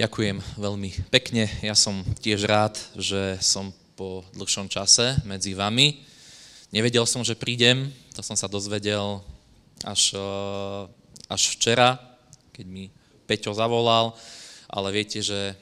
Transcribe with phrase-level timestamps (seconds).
[0.00, 1.44] Ďakujem veľmi pekne.
[1.60, 6.00] Ja som tiež rád, že som po dlhšom čase medzi vami.
[6.72, 9.20] Nevedel som, že prídem, to som sa dozvedel
[9.84, 10.80] až, eh,
[11.28, 12.00] až včera,
[12.48, 12.88] keď mi
[13.28, 14.16] Peťo zavolal,
[14.72, 15.56] ale viete, že eh,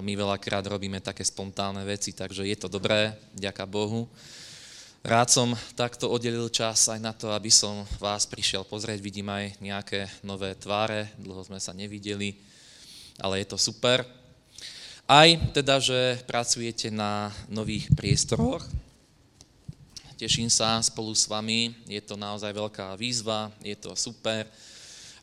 [0.00, 4.08] my veľakrát robíme také spontánne veci, takže je to dobré, ďaká Bohu.
[5.04, 9.04] Rád som takto oddelil čas aj na to, aby som vás prišiel pozrieť.
[9.04, 12.48] Vidím aj nejaké nové tváre, dlho sme sa nevideli
[13.18, 14.06] ale je to super.
[15.08, 18.62] Aj teda, že pracujete na nových priestoroch.
[20.18, 24.50] Teším sa spolu s vami, je to naozaj veľká výzva, je to super.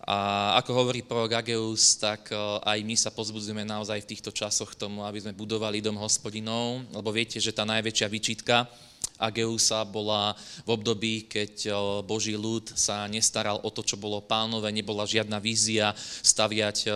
[0.05, 4.77] A ako hovorí prorok Ageus, tak e, aj my sa pozbudzujeme naozaj v týchto časoch
[4.77, 8.69] k tomu, aby sme budovali dom hospodinov, lebo viete, že tá najväčšia výčitka
[9.17, 10.35] Ageusa bola
[10.67, 11.71] v období, keď
[12.03, 16.87] Boží ľud sa nestaral o to, čo bolo pánové, nebola žiadna vízia staviať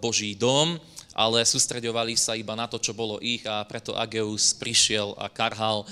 [0.00, 0.80] Boží dom,
[1.16, 5.88] ale sústreďovali sa iba na to, čo bolo ich a preto Ageus prišiel a karhal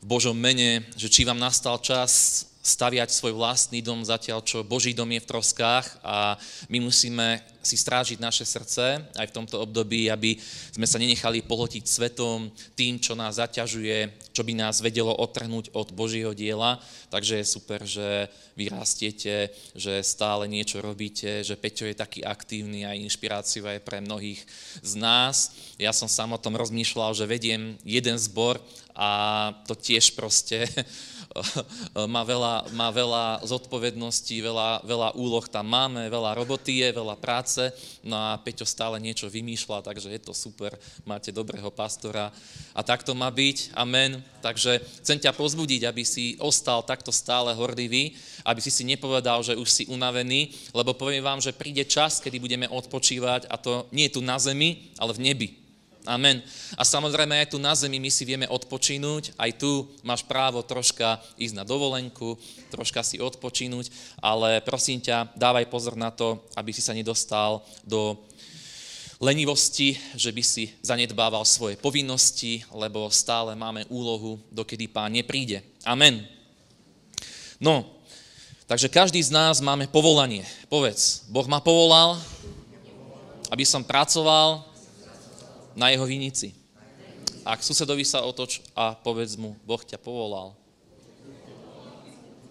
[0.00, 4.92] v Božom mene, že či vám nastal čas staviať svoj vlastný dom zatiaľ, čo Boží
[4.92, 6.36] dom je v troskách a
[6.68, 10.36] my musíme si strážiť naše srdce aj v tomto období, aby
[10.72, 15.92] sme sa nenechali pohotiť svetom, tým, čo nás zaťažuje, čo by nás vedelo otrhnúť od
[15.92, 16.80] Božieho diela.
[17.12, 22.88] Takže je super, že vy rastiete, že stále niečo robíte, že Peťo je taký aktívny
[22.88, 24.40] a inšpiráciou aj pre mnohých
[24.80, 25.52] z nás.
[25.76, 28.56] Ja som sám o tom rozmýšľal, že vediem jeden zbor
[28.96, 30.64] a to tiež proste
[32.14, 37.62] má veľa, má veľa zodpovedností, veľa, veľa úloh tam máme, veľa roboty je, veľa práce,
[38.02, 40.74] no a Peťo stále niečo vymýšľa, takže je to super,
[41.06, 42.34] máte dobrého pastora
[42.74, 44.18] a tak to má byť, amen.
[44.42, 49.54] Takže chcem ťa pozbudiť, aby si ostal takto stále hordivý, aby si si nepovedal, že
[49.54, 54.10] už si unavený, lebo poviem vám, že príde čas, kedy budeme odpočívať a to nie
[54.10, 55.48] je tu na zemi, ale v nebi.
[56.08, 56.40] Amen.
[56.80, 61.20] A samozrejme aj tu na zemi my si vieme odpočinúť, aj tu máš právo troška
[61.36, 62.40] ísť na dovolenku,
[62.72, 68.16] troška si odpočinúť, ale prosím ťa, dávaj pozor na to, aby si sa nedostal do
[69.20, 75.60] lenivosti, že by si zanedbával svoje povinnosti, lebo stále máme úlohu, dokedy pán nepríde.
[75.84, 76.24] Amen.
[77.60, 77.84] No,
[78.64, 80.48] takže každý z nás máme povolanie.
[80.72, 82.16] Povedz, Boh ma povolal,
[83.52, 84.69] aby som pracoval,
[85.74, 86.54] na jeho vinici.
[87.46, 90.52] Ak susedovi sa otoč a povedz mu, Boh ťa povolal.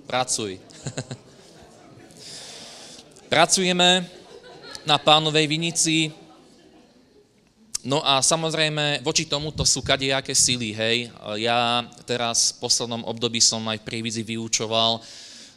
[0.09, 0.57] Pracuj.
[3.33, 4.09] Pracujeme
[4.83, 6.09] na pánovej vinici,
[7.79, 11.07] No a samozrejme, voči tomuto sú kadejaké sily, hej.
[11.39, 14.99] Ja teraz v poslednom období som aj v prievidzi vyučoval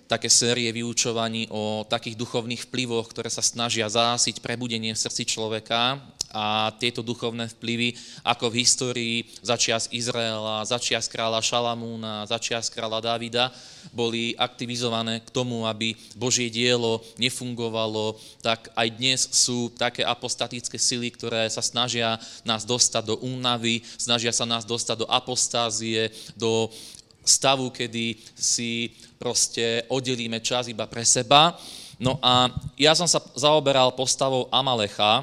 [0.06, 5.96] také série vyučovaní o takých duchovných vplyvoch, ktoré sa snažia zásiť prebudenie v srdci človeka
[6.32, 7.94] a tieto duchovné vplyvy,
[8.24, 13.52] ako v histórii začias Izraela, začias kráľa Šalamúna, začias kráľa Davida,
[13.92, 21.12] boli aktivizované k tomu, aby Božie dielo nefungovalo, tak aj dnes sú také apostatické sily,
[21.12, 22.16] ktoré sa snažia
[22.48, 26.72] nás dostať do únavy, snažia sa nás dostať do apostázie, do
[27.22, 31.54] stavu, kedy si proste oddelíme čas iba pre seba.
[32.02, 35.22] No a ja som sa zaoberal postavou Amalecha,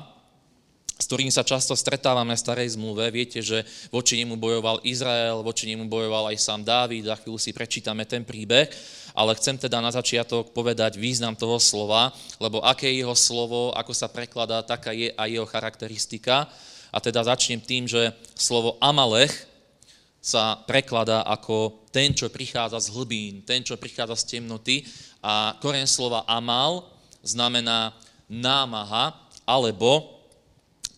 [1.00, 3.08] s ktorým sa často stretávame v starej zmluve.
[3.08, 7.56] Viete, že voči nemu bojoval Izrael, voči nemu bojoval aj sám Dávid, za chvíľu si
[7.56, 8.68] prečítame ten príbeh,
[9.16, 13.96] ale chcem teda na začiatok povedať význam toho slova, lebo aké je jeho slovo, ako
[13.96, 16.52] sa prekladá, taká je aj jeho charakteristika.
[16.92, 19.32] A teda začnem tým, že slovo Amalech
[20.20, 24.84] sa prekladá ako ten, čo prichádza z hlbín, ten, čo prichádza z temnoty
[25.24, 26.84] a koren slova Amal
[27.24, 27.96] znamená
[28.28, 29.16] námaha
[29.48, 30.19] alebo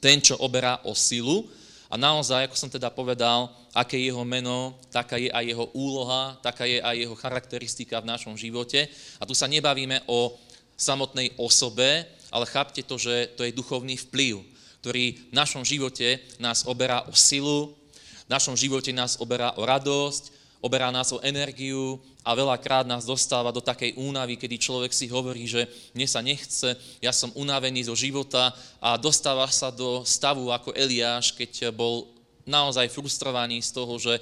[0.02, 1.48] ten, čo oberá o silu.
[1.92, 6.36] A naozaj, ako som teda povedal, aké je jeho meno, taká je aj jeho úloha,
[6.42, 8.90] taká je aj jeho charakteristika v našom živote.
[9.22, 10.34] A tu sa nebavíme o
[10.76, 14.42] samotnej osobe, ale chápte to, že to je duchovný vplyv,
[14.82, 17.78] ktorý v našom živote nás oberá o silu,
[18.26, 23.50] v našom živote nás oberá o radosť, oberá nás o energiu a veľakrát nás dostáva
[23.50, 25.66] do takej únavy, kedy človek si hovorí, že
[25.98, 31.34] mne sa nechce, ja som unavený zo života a dostáva sa do stavu ako Eliáš,
[31.34, 32.08] keď bol
[32.46, 34.22] naozaj frustrovaný z toho, že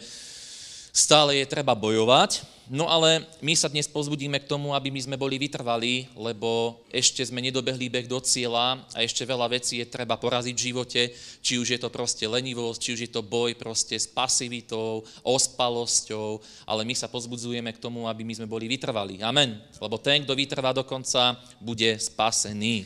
[0.95, 5.17] stále je treba bojovať, No ale my sa dnes pozbudíme k tomu, aby my sme
[5.17, 10.13] boli vytrvalí, lebo ešte sme nedobehli beh do cieľa a ešte veľa vecí je treba
[10.21, 11.01] poraziť v živote,
[11.41, 16.45] či už je to proste lenivosť, či už je to boj proste s pasivitou, ospalosťou,
[16.69, 19.17] ale my sa pozbudzujeme k tomu, aby my sme boli vytrvalí.
[19.25, 19.57] Amen.
[19.81, 22.85] Lebo ten, kto vytrvá do konca, bude spasený.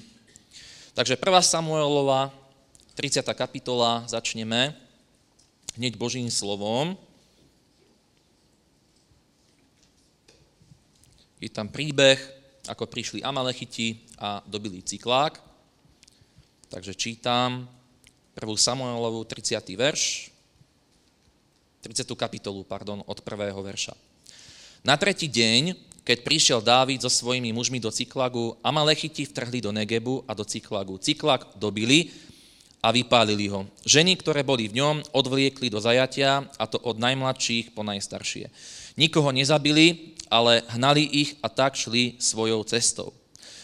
[0.96, 2.32] Takže 1 Samuelova,
[2.96, 3.20] 30.
[3.36, 4.80] kapitola, začneme
[5.76, 6.96] hneď Božím slovom.
[11.44, 12.16] Je tam príbeh,
[12.72, 15.36] ako prišli Amalechiti a dobili cyklák.
[16.72, 17.68] Takže čítam
[18.32, 18.48] 1.
[18.56, 19.60] Samuelovu 30.
[19.76, 20.32] verš,
[21.84, 22.08] 30.
[22.16, 23.92] kapitolu, pardon, od prvého verša.
[24.88, 25.76] Na tretí deň,
[26.08, 30.96] keď prišiel Dávid so svojimi mužmi do Cyklagu, Amalechiti vtrhli do Negebu a do Cyklagu.
[30.96, 32.08] Cyklak dobili
[32.80, 33.68] a vypálili ho.
[33.84, 38.48] Ženy, ktoré boli v ňom, odvliekli do zajatia, a to od najmladších po najstaršie.
[38.96, 43.14] Nikoho nezabili, ale hnali ich a tak šli svojou cestou.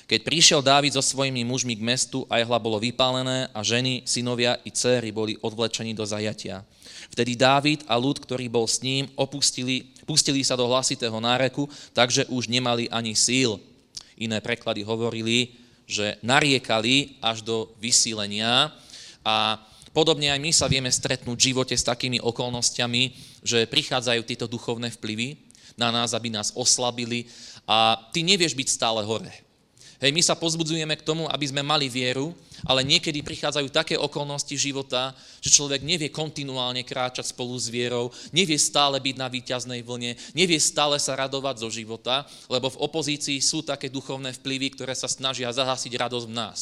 [0.05, 4.73] Keď prišiel Dávid so svojimi mužmi k mestu, jehla bolo vypálené a ženy, synovia i
[4.73, 6.65] céry boli odvlečení do zajatia.
[7.13, 12.25] Vtedy Dávid a ľud, ktorý bol s ním, opustili, pustili sa do hlasitého náreku, takže
[12.29, 13.61] už nemali ani síl.
[14.17, 15.57] Iné preklady hovorili,
[15.89, 18.73] že nariekali až do vysílenia,
[19.25, 19.61] a
[19.93, 23.13] podobne aj my sa vieme stretnúť v živote s takými okolnostiami,
[23.45, 25.48] že prichádzajú tieto duchovné vplyvy
[25.79, 27.25] na nás, aby nás oslabili
[27.63, 29.31] a ty nevieš byť stále hore.
[29.99, 32.35] Hej, my sa pozbudzujeme k tomu, aby sme mali vieru,
[32.67, 38.57] ale niekedy prichádzajú také okolnosti života, že človek nevie kontinuálne kráčať spolu s vierou, nevie
[38.59, 43.63] stále byť na výťaznej vlne, nevie stále sa radovať zo života, lebo v opozícii sú
[43.63, 46.59] také duchovné vplyvy, ktoré sa snažia zahasiť radosť v nás.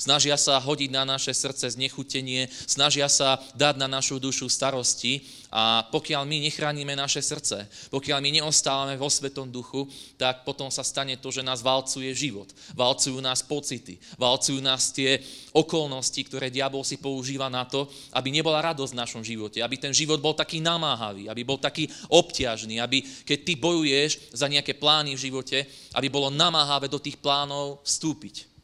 [0.00, 5.24] Snažia sa hodiť na naše srdce znechutenie, snažia sa dať na našu dušu starosti
[5.54, 9.86] a pokiaľ my nechránime naše srdce, pokiaľ my neostávame vo Svetom duchu,
[10.18, 12.50] tak potom sa stane to, že nás valcuje život.
[12.74, 15.22] Valcujú nás pocity, valcujú nás tie
[15.54, 17.86] okolnosti, ktoré diabol si používa na to,
[18.16, 21.86] aby nebola radosť v našom živote, aby ten život bol taký namáhavý, aby bol taký
[22.10, 25.58] obťažný, aby keď ty bojuješ za nejaké plány v živote,
[25.94, 28.54] aby bolo namáhavé do tých plánov vstúpiť.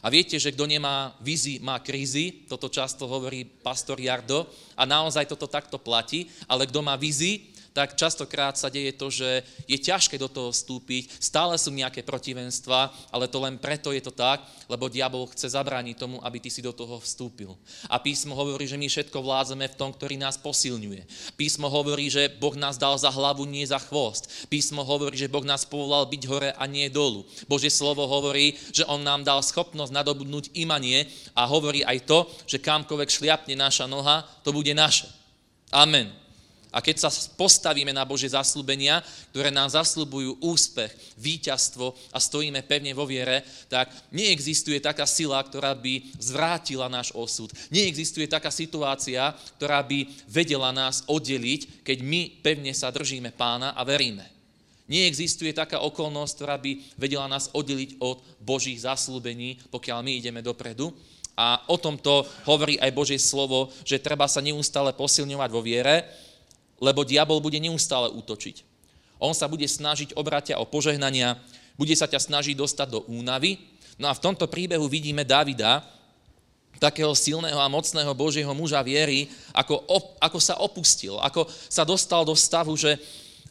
[0.00, 5.28] A viete, že kto nemá vizi, má krízy, toto často hovorí pastor Jardo a naozaj
[5.28, 10.20] toto takto platí, ale kto má vizi, tak častokrát sa deje to, že je ťažké
[10.20, 14.92] do toho vstúpiť, stále sú nejaké protivenstva, ale to len preto je to tak, lebo
[14.92, 17.56] diabol chce zabrániť tomu, aby ty si do toho vstúpil.
[17.88, 21.34] A písmo hovorí, že my všetko vládzeme v tom, ktorý nás posilňuje.
[21.36, 24.48] Písmo hovorí, že Boh nás dal za hlavu, nie za chvost.
[24.52, 27.24] Písmo hovorí, že Boh nás povolal byť hore a nie dolu.
[27.48, 32.60] Božie slovo hovorí, že On nám dal schopnosť nadobudnúť imanie a hovorí aj to, že
[32.60, 35.08] kamkoľvek šliapne naša noha, to bude naše.
[35.72, 36.21] Amen.
[36.72, 40.88] A keď sa postavíme na Božie zaslúbenia, ktoré nám zaslúbujú úspech,
[41.20, 47.52] víťazstvo a stojíme pevne vo viere, tak neexistuje taká sila, ktorá by zvrátila náš osud.
[47.68, 53.84] Neexistuje taká situácia, ktorá by vedela nás oddeliť, keď my pevne sa držíme pána a
[53.84, 54.24] veríme.
[54.88, 60.88] Neexistuje taká okolnosť, ktorá by vedela nás oddeliť od Božích zaslúbení, pokiaľ my ideme dopredu.
[61.36, 66.04] A o tomto hovorí aj Božie slovo, že treba sa neustále posilňovať vo viere,
[66.82, 68.66] lebo diabol bude neustále útočiť.
[69.22, 71.38] On sa bude snažiť obrátia o požehnania,
[71.78, 73.62] bude sa ťa snažiť dostať do únavy.
[74.02, 75.86] No a v tomto príbehu vidíme Davida,
[76.82, 82.26] takého silného a mocného Božieho muža viery, ako, op, ako sa opustil, ako sa dostal
[82.26, 82.98] do stavu, že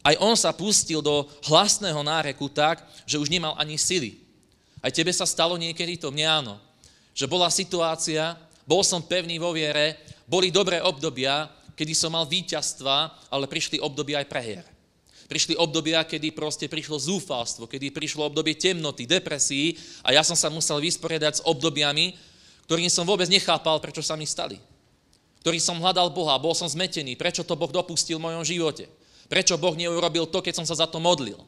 [0.04, 4.20] aj on sa pustil do hlasného náreku tak, že už nemal ani sily.
[4.84, 6.56] Aj tebe sa stalo niekedy to, mne áno.
[7.16, 8.36] Že bola situácia,
[8.68, 9.96] bol som pevný vo viere,
[10.26, 11.48] boli dobré obdobia,
[11.82, 14.62] kedy som mal víťazstva, ale prišli obdobia aj prehier.
[15.26, 19.74] Prišli obdobia, kedy proste prišlo zúfalstvo, kedy prišlo obdobie temnoty, depresí
[20.06, 22.14] a ja som sa musel vysporiadať s obdobiami,
[22.70, 24.62] ktorým som vôbec nechápal, prečo sa mi stali.
[25.42, 28.86] Ktorý som hľadal Boha, bol som zmetený, prečo to Boh dopustil v mojom živote.
[29.26, 31.42] Prečo Boh neurobil to, keď som sa za to modlil.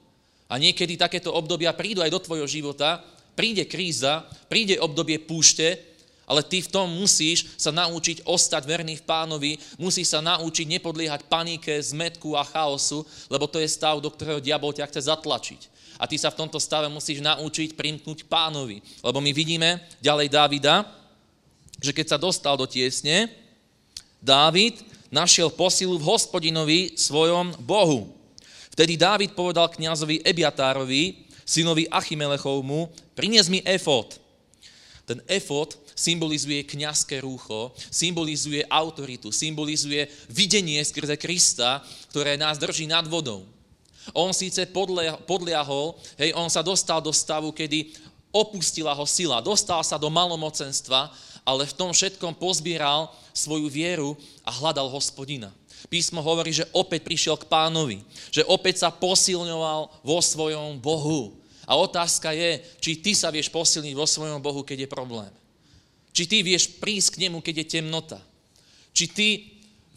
[0.50, 3.06] A niekedy takéto obdobia prídu aj do tvojho života,
[3.38, 5.93] príde kríza, príde obdobie púšte,
[6.34, 11.30] ale ty v tom musíš sa naučiť ostať verný v pánovi, musíš sa naučiť nepodliehať
[11.30, 15.62] panike, zmetku a chaosu, lebo to je stav, do ktorého diabol ťa chce zatlačiť.
[16.02, 18.82] A ty sa v tomto stave musíš naučiť primknúť pánovi.
[19.06, 20.90] Lebo my vidíme ďalej Dávida,
[21.78, 23.30] že keď sa dostal do tiesne,
[24.18, 24.82] Dávid
[25.14, 28.10] našiel posilu v hospodinovi svojom Bohu.
[28.74, 34.18] Vtedy Dávid povedal kňazovi Ebiatárovi, synovi Achimelechovmu, prinies mi efot.
[35.06, 41.80] Ten efot symbolizuje kňazské rúcho, symbolizuje autoritu, symbolizuje videnie skrze Krista,
[42.12, 43.48] ktoré nás drží nad vodou.
[44.12, 44.68] On síce
[45.24, 47.96] podliahol, hej, on sa dostal do stavu, kedy
[48.36, 51.08] opustila ho sila, dostal sa do malomocenstva,
[51.48, 55.56] ale v tom všetkom pozbieral svoju vieru a hľadal hospodina.
[55.88, 61.40] Písmo hovorí, že opäť prišiel k pánovi, že opäť sa posilňoval vo svojom Bohu.
[61.64, 65.32] A otázka je, či ty sa vieš posilniť vo svojom Bohu, keď je problém.
[66.14, 68.22] Či ty vieš prísť k nemu, keď je temnota.
[68.94, 69.28] Či ty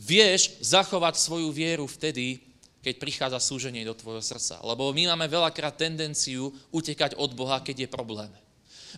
[0.00, 2.40] vieš zachovať svoju vieru vtedy,
[2.80, 4.62] keď prichádza súženie do tvojho srdca.
[4.64, 8.30] Lebo my máme veľakrát tendenciu utekať od Boha, keď je problém.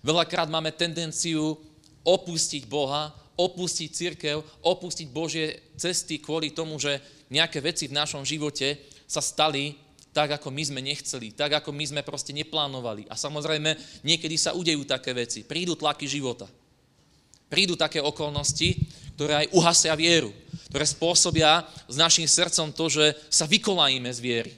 [0.04, 1.58] Veľakrát máme tendenciu
[2.06, 8.78] opustiť Boha, opustiť církev, opustiť Božie cesty kvôli tomu, že nejaké veci v našom živote
[9.08, 9.74] sa stali
[10.12, 13.06] tak, ako my sme nechceli, tak, ako my sme proste neplánovali.
[13.06, 15.46] A samozrejme, niekedy sa udejú také veci.
[15.46, 16.50] Prídu tlaky života.
[17.48, 18.76] Prídu také okolnosti,
[19.16, 20.30] ktoré aj uhasia vieru,
[20.70, 24.52] ktoré spôsobia s našim srdcom to, že sa vykolajíme z viery.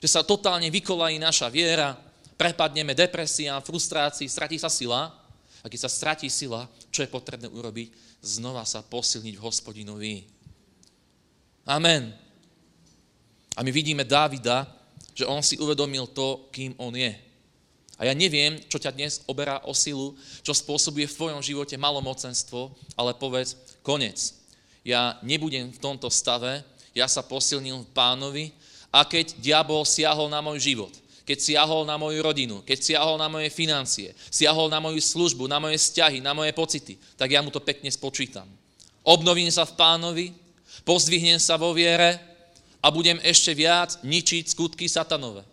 [0.00, 1.94] Že sa totálne vykolají naša viera,
[2.40, 5.12] prepadneme depresiám, frustrácii, stratí sa sila.
[5.60, 7.92] A keď sa stratí sila, čo je potrebné urobiť?
[8.24, 10.14] Znova sa posilniť v hospodinovi.
[11.68, 12.16] Amen.
[13.54, 14.64] A my vidíme Dávida,
[15.12, 17.12] že on si uvedomil to, kým on je.
[18.00, 22.72] A ja neviem, čo ťa dnes oberá o silu, čo spôsobuje v tvojom živote malomocenstvo,
[22.96, 24.16] ale povedz, konec.
[24.80, 26.64] Ja nebudem v tomto stave,
[26.96, 28.44] ja sa posilnil v pánovi
[28.88, 30.88] a keď diabol siahol na môj život,
[31.28, 35.60] keď siahol na moju rodinu, keď siahol na moje financie, siahol na moju službu, na
[35.60, 38.48] moje vzťahy, na moje pocity, tak ja mu to pekne spočítam.
[39.04, 40.26] Obnovím sa v pánovi,
[40.88, 42.16] pozdvihnem sa vo viere
[42.80, 45.49] a budem ešte viac ničiť skutky satanové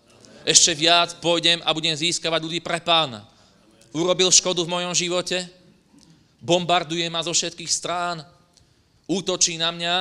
[0.48, 3.28] ešte viac pôjdem a budem získavať ľudí pre pána.
[3.92, 5.44] Urobil škodu v mojom živote,
[6.40, 8.24] bombarduje ma zo všetkých strán,
[9.12, 9.96] útočí na mňa,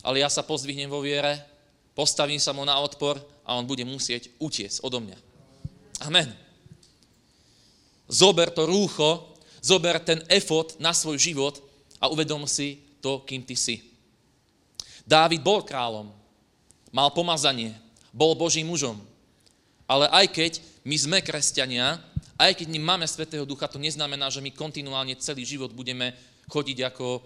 [0.00, 1.44] ale ja sa pozdvihnem vo viere,
[1.92, 5.18] postavím sa mu na odpor a on bude musieť utiecť odo mňa.
[6.08, 6.32] Amen.
[8.08, 11.60] Zober to rúcho, zober ten efot na svoj život
[12.00, 13.84] a uvedom si to, kým ty si.
[15.04, 16.08] Dávid bol kráľom,
[16.88, 17.76] mal pomazanie,
[18.08, 19.11] bol Božím mužom,
[19.92, 20.52] ale aj keď
[20.88, 22.00] my sme kresťania,
[22.40, 26.16] aj keď máme Svetého Ducha, to neznamená, že my kontinuálne celý život budeme
[26.48, 27.20] chodiť ako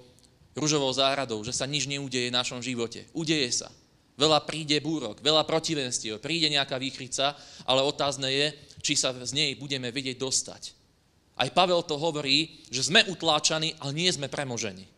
[0.59, 3.07] ružovou záhradou, že sa nič neudeje v našom živote.
[3.15, 3.71] Udeje sa.
[4.19, 7.37] Veľa príde búrok, veľa protivenstiev, príde nejaká výchrica,
[7.69, 8.47] ale otázne je,
[8.81, 10.73] či sa z nej budeme vedieť dostať.
[11.37, 14.89] Aj Pavel to hovorí, že sme utláčaní, ale nie sme premožení.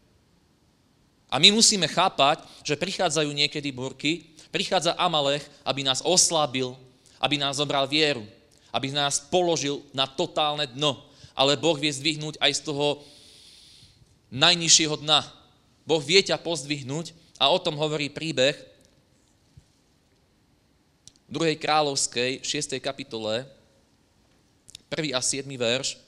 [1.29, 6.73] A my musíme chápať, že prichádzajú niekedy búrky, prichádza Amalech, aby nás oslabil,
[7.19, 8.27] aby nás zobral vieru,
[8.71, 10.99] aby nás položil na totálne dno.
[11.35, 13.03] Ale Boh vie zdvihnúť aj z toho
[14.35, 15.23] najnižšieho dna.
[15.87, 18.59] Boh vie ťa pozdvihnúť a o tom hovorí príbeh
[21.29, 21.61] 2.
[21.61, 22.81] kráľovskej 6.
[22.81, 23.45] kapitole
[24.89, 25.13] 1.
[25.13, 25.45] a 7.
[25.45, 26.01] verš.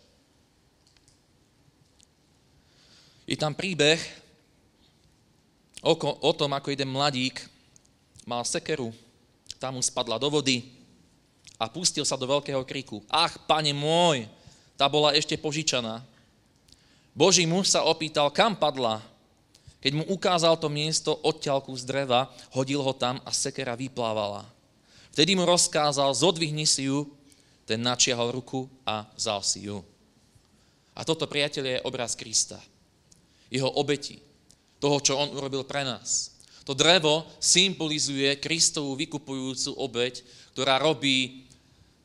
[3.29, 4.01] Je tam príbeh
[5.85, 7.45] o, tom, ako jeden mladík
[8.25, 8.91] mal sekeru,
[9.61, 10.80] tam mu spadla do vody,
[11.61, 13.05] a pustil sa do veľkého kriku.
[13.13, 14.25] Ach, pane môj,
[14.81, 16.01] tá bola ešte požičaná.
[17.13, 19.05] Boží muž sa opýtal, kam padla.
[19.85, 24.49] Keď mu ukázal to miesto odťalku z dreva, hodil ho tam a sekera vyplávala.
[25.13, 27.13] Vtedy mu rozkázal, zodvihni si ju,
[27.69, 29.85] ten načiahol ruku a vzal si ju.
[30.97, 32.57] A toto, priateľ, je obraz Krista.
[33.53, 34.17] Jeho obeti.
[34.81, 36.41] Toho, čo on urobil pre nás.
[36.65, 40.25] To drevo symbolizuje Kristovú vykupujúcu obeť,
[40.55, 41.50] ktorá robí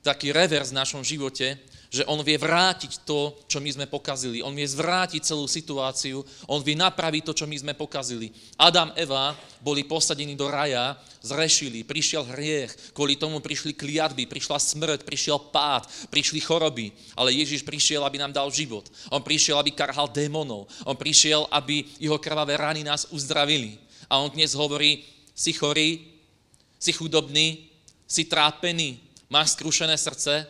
[0.05, 1.57] taký revers v našom živote,
[1.89, 4.43] že on vie vrátiť to, čo my sme pokazili.
[4.43, 6.21] On vie zvrátiť celú situáciu,
[6.51, 8.35] on vie napraviť to, čo my sme pokazili.
[8.59, 9.31] Adam, Eva
[9.63, 15.88] boli posadení do raja, zrešili, prišiel hriech, kvôli tomu prišli kliatby, prišla smrť, prišiel pád,
[16.12, 18.85] prišli choroby, ale Ježiš prišiel, aby nám dal život.
[19.07, 20.67] On prišiel, aby karhal démonov.
[20.83, 23.79] On prišiel, aby jeho krvavé rany nás uzdravili.
[24.12, 26.12] A on dnes hovorí, si chorý,
[26.75, 27.71] si chudobný,
[28.05, 30.46] si trápený, máš skrušené srdce,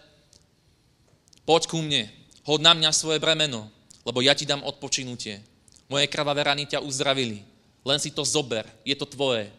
[1.48, 2.10] poď ku mne,
[2.46, 3.70] hod na mňa svoje bremeno,
[4.06, 5.42] lebo ja ti dám odpočinutie.
[5.90, 7.46] Moje krvavé rany ťa uzdravili.
[7.86, 9.50] Len si to zober, je to tvoje.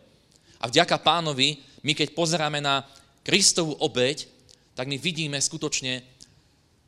[0.59, 2.83] A vďaka pánovi, my keď pozeráme na
[3.23, 4.27] Kristovú obeď,
[4.75, 6.03] tak my vidíme skutočne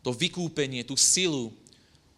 [0.02, 1.54] to vykúpenie, tú silu,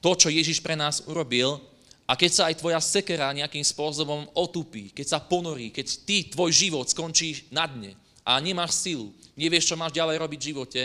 [0.00, 1.60] to, čo Ježiš pre nás urobil.
[2.08, 6.50] A keď sa aj tvoja sekera nejakým spôsobom otupí, keď sa ponorí, keď ty, tvoj
[6.50, 7.94] život skončí na dne
[8.26, 10.82] a nemáš silu, nevieš, čo máš ďalej robiť v živote,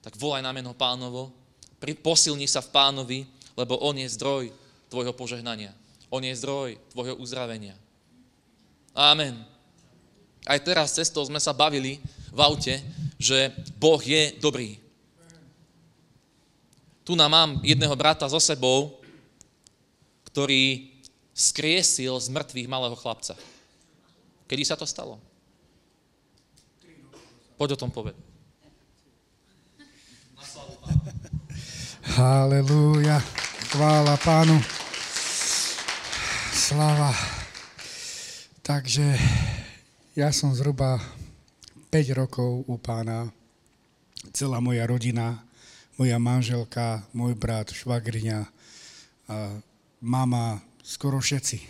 [0.00, 1.30] tak volaj na meno pánovo,
[2.00, 3.20] posilni sa v pánovi,
[3.52, 4.48] lebo on je zdroj
[4.88, 5.76] tvojho požehnania.
[6.08, 7.76] On je zdroj tvojho uzdravenia.
[8.92, 9.40] Amen.
[10.44, 12.80] Aj teraz cestou sme sa bavili v aute,
[13.16, 14.76] že Boh je dobrý.
[17.02, 19.00] Tu nám mám jedného brata so sebou,
[20.28, 20.92] ktorý
[21.34, 23.34] skriesil z mŕtvych malého chlapca.
[24.46, 25.18] Kedy sa to stalo?
[27.62, 28.18] Poď o tom poved.
[32.18, 33.22] Halelúja.
[33.70, 34.58] Chvála pánu.
[36.50, 37.14] Sláva.
[38.66, 39.14] Takže
[40.18, 40.98] ja som zhruba
[41.94, 43.30] 5 rokov u pána,
[44.34, 45.46] celá moja rodina,
[45.94, 48.42] moja manželka, môj brat, švagriňa,
[50.02, 51.62] mama, skoro všetci.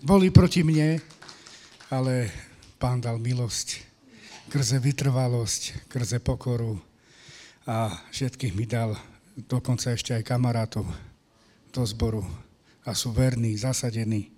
[0.00, 0.96] Boli proti mne,
[1.92, 2.32] ale
[2.80, 3.92] pán dal milosť,
[4.54, 6.78] krze vytrvalosť, krze pokoru
[7.66, 8.94] a všetkých mi dal,
[9.50, 10.86] dokonca ešte aj kamarátov
[11.74, 12.22] do zboru
[12.86, 14.30] a sú verní, zasadení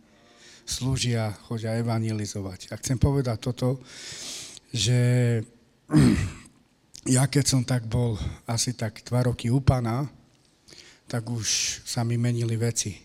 [0.64, 2.72] slúžia, chodia evangelizovať.
[2.72, 3.76] A chcem povedať toto,
[4.72, 4.96] že
[7.20, 8.16] ja keď som tak bol
[8.48, 10.08] asi tak dva roky u pana,
[11.12, 11.44] tak už
[11.84, 12.96] sa mi menili veci.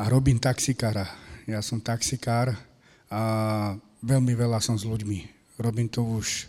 [0.00, 1.04] A robím taxikára.
[1.44, 2.56] Ja som taxikár
[3.12, 3.22] a
[4.00, 5.39] veľmi veľa som s ľuďmi.
[5.60, 6.48] Robím to už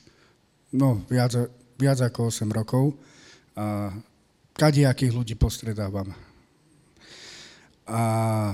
[0.72, 1.36] no, viac,
[1.76, 2.96] viac ako 8 rokov.
[3.60, 3.92] A
[4.56, 6.16] kadiakých ľudí postredávam
[7.92, 8.02] a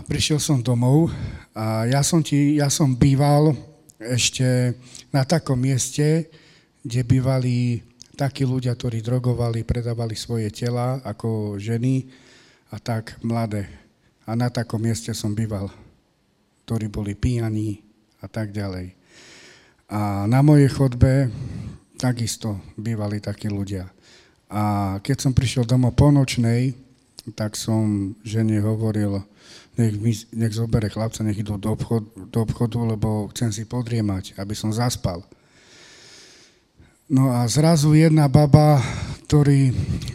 [0.09, 1.13] prišiel som domov
[1.53, 3.53] a ja som, ti, ja som býval
[4.01, 4.73] ešte
[5.13, 6.25] na takom mieste,
[6.81, 7.85] kde bývali
[8.17, 12.09] takí ľudia, ktorí drogovali, predávali svoje tela ako ženy
[12.73, 13.69] a tak mladé.
[14.25, 15.69] A na takom mieste som býval,
[16.65, 17.77] ktorí boli pijani
[18.17, 18.96] a tak ďalej.
[19.87, 21.31] A na mojej chodbe
[21.95, 23.87] takisto bývali takí ľudia.
[24.51, 26.75] A keď som prišiel domov po nočnej,
[27.35, 29.19] tak som žene hovoril,
[29.79, 34.35] nech, mi, nech zobere chlapca, nech idú do, obchod, do obchodu, lebo chcem si podriemať,
[34.39, 35.23] aby som zaspal.
[37.07, 38.83] No a zrazu jedna baba,
[39.27, 39.71] ktorý,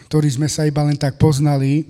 [0.09, 1.89] ktorý sme sa iba len tak poznali,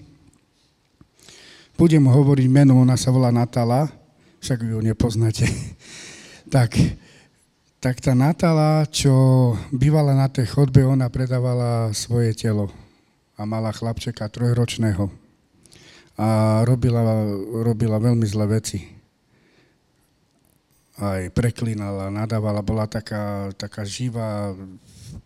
[1.75, 3.91] budem hovoriť meno, ona sa volá Natala,
[4.39, 5.43] však ju nepoznáte,
[6.55, 6.75] tak,
[7.83, 9.11] tak tá Natala, čo
[9.75, 12.71] bývala na tej chodbe, ona predávala svoje telo
[13.35, 15.11] a mala chlapčeka trojročného
[16.15, 16.27] a
[16.63, 17.03] robila,
[17.59, 18.79] robila veľmi zlé veci.
[20.95, 24.55] Aj preklínala, nadávala, bola taká, taká živá,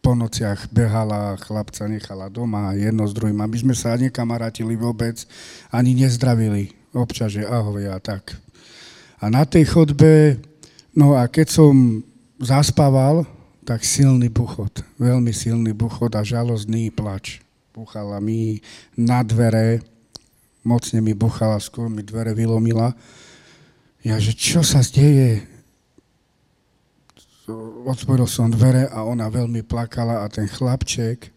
[0.02, 5.30] po nociach behala, chlapca nechala doma, jedno s druhým, aby sme sa nekamarátili vôbec,
[5.70, 6.74] ani nezdravili.
[6.90, 8.34] Občas, že ahoj a tak.
[9.22, 10.42] A na tej chodbe,
[10.98, 12.02] no a keď som
[12.42, 13.26] zaspával,
[13.68, 17.44] tak silný buchot, veľmi silný buchot a žalostný plač
[17.78, 18.58] búchala mi
[18.98, 19.86] na dvere,
[20.66, 22.98] mocne mi buchala, skôr mi dvere vylomila.
[24.02, 25.46] Ja, že čo sa deje?
[27.86, 31.30] Otvoril som dvere a ona veľmi plakala a ten chlapček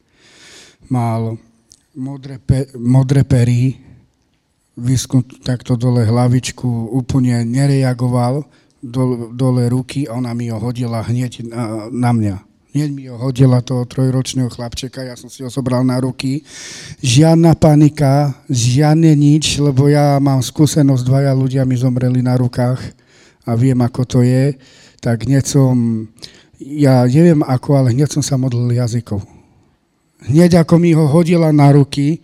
[0.88, 1.36] mal
[1.92, 3.76] modré, pe, modré pery,
[4.80, 8.48] vysknut takto dole hlavičku, úplne nereagoval,
[8.82, 12.36] dole, dole ruky a ona mi ho hodila hneď na, na mňa.
[12.70, 16.46] Hneď mi ho hodila toho trojročného chlapčeka, ja som si ho zobral na ruky.
[17.02, 22.78] Žiadna panika, žiadne nič, lebo ja mám skúsenosť, dvaja ľudia mi zomreli na rukách
[23.42, 24.54] a viem, ako to je.
[25.02, 26.06] Tak hneď som,
[26.62, 29.18] ja neviem ako, ale hneď som sa modlil jazykov.
[30.30, 32.22] Hneď ako mi ho hodila na ruky,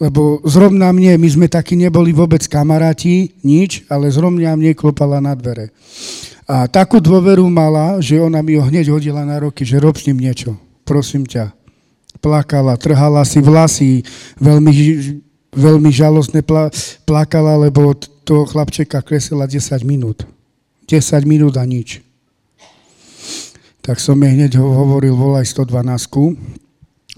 [0.00, 5.36] lebo zrovna mne, my sme takí neboli vôbec kamaráti, nič, ale zrovna mne klopala na
[5.36, 5.76] dvere.
[6.48, 10.08] A takú dôveru mala, že ona mi ho hneď hodila na roky, že rob s
[10.08, 10.56] ním niečo.
[10.88, 11.52] Prosím ťa.
[12.18, 14.02] Plakala, trhala si vlasy,
[14.40, 14.72] veľmi,
[15.52, 16.42] veľmi žalostne
[17.04, 20.24] plakala, lebo toho chlapčeka kresila 10 minút.
[20.88, 22.02] 10 minút a nič.
[23.80, 26.59] Tak som jej hneď hovoril, volaj 112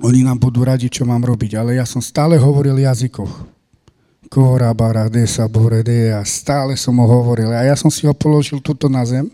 [0.02, 1.54] oni nám budú radiť, čo mám robiť.
[1.54, 3.30] Ale ja som stále hovoril jazykoch.
[4.32, 7.52] Kora Baradesa Borede a stále som ho hovoril.
[7.52, 9.28] A ja som si ho položil tuto na zem,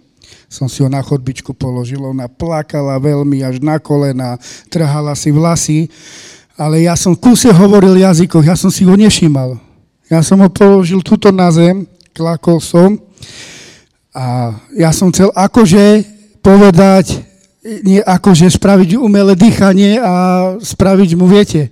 [0.50, 4.34] som si ho na chodbičku položil, ona plakala veľmi až na kolena,
[4.66, 5.86] trhala si vlasy,
[6.58, 9.54] ale ja som kúse hovoril jazykoch, ja som si ho nevšímal.
[10.10, 12.98] Ja som ho položil tuto na zem, klakol som
[14.10, 16.02] a ja som chcel akože
[16.42, 17.27] povedať,
[17.84, 20.14] nie akože spraviť umelé dýchanie a
[20.56, 21.68] spraviť mu, viete,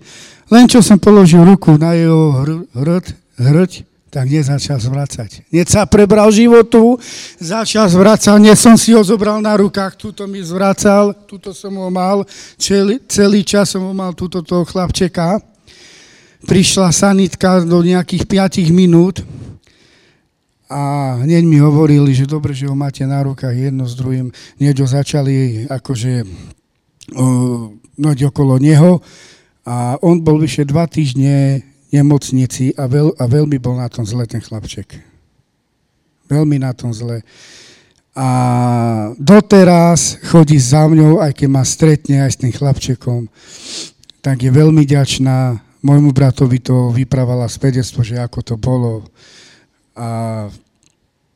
[0.53, 2.45] len čo som položil ruku na jeho
[2.77, 3.05] hrd,
[3.41, 3.73] hrď,
[4.17, 5.51] tak nezačal zvracať.
[5.53, 6.97] Hneď sa prebral životu,
[7.37, 11.93] začal zvracať, nie som si ho zobral na rukách, túto mi zvracal, túto som ho
[11.93, 12.25] mal,
[12.57, 15.37] celý, celý čas som ho mal túto toho chlapčeka.
[16.47, 19.21] Prišla sanitka do nejakých 5 minút
[20.67, 24.35] a hneď mi hovorili, že dobre, že ho máte na rukách jedno s druhým.
[24.59, 26.27] Hneď ho začali akože
[27.97, 28.99] noť okolo neho
[29.63, 31.63] a on bol vyše dva týždne
[31.95, 34.99] nemocnici a, veľ, a veľmi bol na tom zle ten chlapček.
[36.27, 37.23] Veľmi na tom zle.
[38.17, 38.29] A
[39.21, 43.31] doteraz chodí za mňou, aj keď ma stretne aj s tým chlapčekom,
[44.19, 45.63] tak je veľmi ďačná.
[45.87, 49.07] Môjmu bratovi to vyprávala svedectvo, že ako to bolo.
[49.97, 50.09] A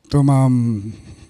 [0.05, 0.77] to mám,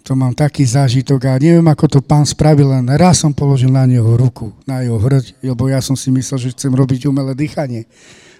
[0.04, 3.88] to mám taký zážitok a neviem, ako to pán spravil, len raz som položil na
[3.88, 7.88] neho ruku, na jeho hrď, lebo ja som si myslel, že chcem robiť umelé dýchanie.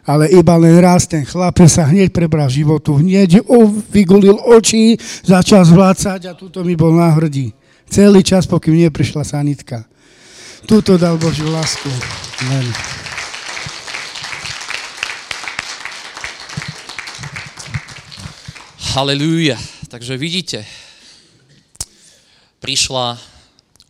[0.02, 3.46] Ale iba len raz ten chlapec sa hneď prebral životu, hneď
[3.94, 7.54] vygulil oči, začal zvlácať a tuto mi bol na hrdi.
[7.86, 9.86] Celý čas, pokým neprišla sanitka.
[10.66, 11.90] Tuto dal Božiu lásku.
[12.42, 12.91] Amen.
[18.92, 19.56] Halelúja.
[19.88, 20.68] Takže vidíte,
[22.60, 23.16] prišla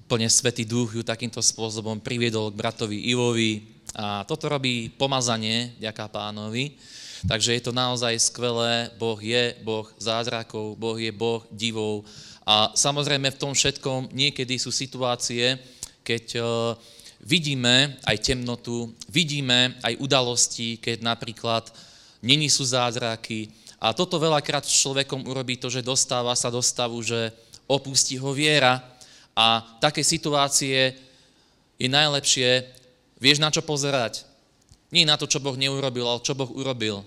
[0.06, 3.66] úplne Svetý Duch, ju takýmto spôsobom priviedol k bratovi Ivovi
[3.98, 6.78] a toto robí pomazanie, ďaká pánovi.
[7.26, 12.06] Takže je to naozaj skvelé, Boh je Boh zázrakov, Boh je Boh divov
[12.46, 15.58] a samozrejme v tom všetkom niekedy sú situácie,
[16.06, 16.78] keď uh,
[17.26, 21.74] vidíme aj temnotu, vidíme aj udalosti, keď napríklad
[22.22, 23.50] není sú zázraky,
[23.82, 27.34] a toto veľakrát s človekom urobí to, že dostáva sa do stavu, že
[27.66, 28.78] opustí ho viera
[29.34, 30.94] a také situácie
[31.82, 32.70] je najlepšie,
[33.18, 34.22] vieš na čo pozerať.
[34.94, 37.02] Nie na to, čo Boh neurobil, ale čo Boh urobil.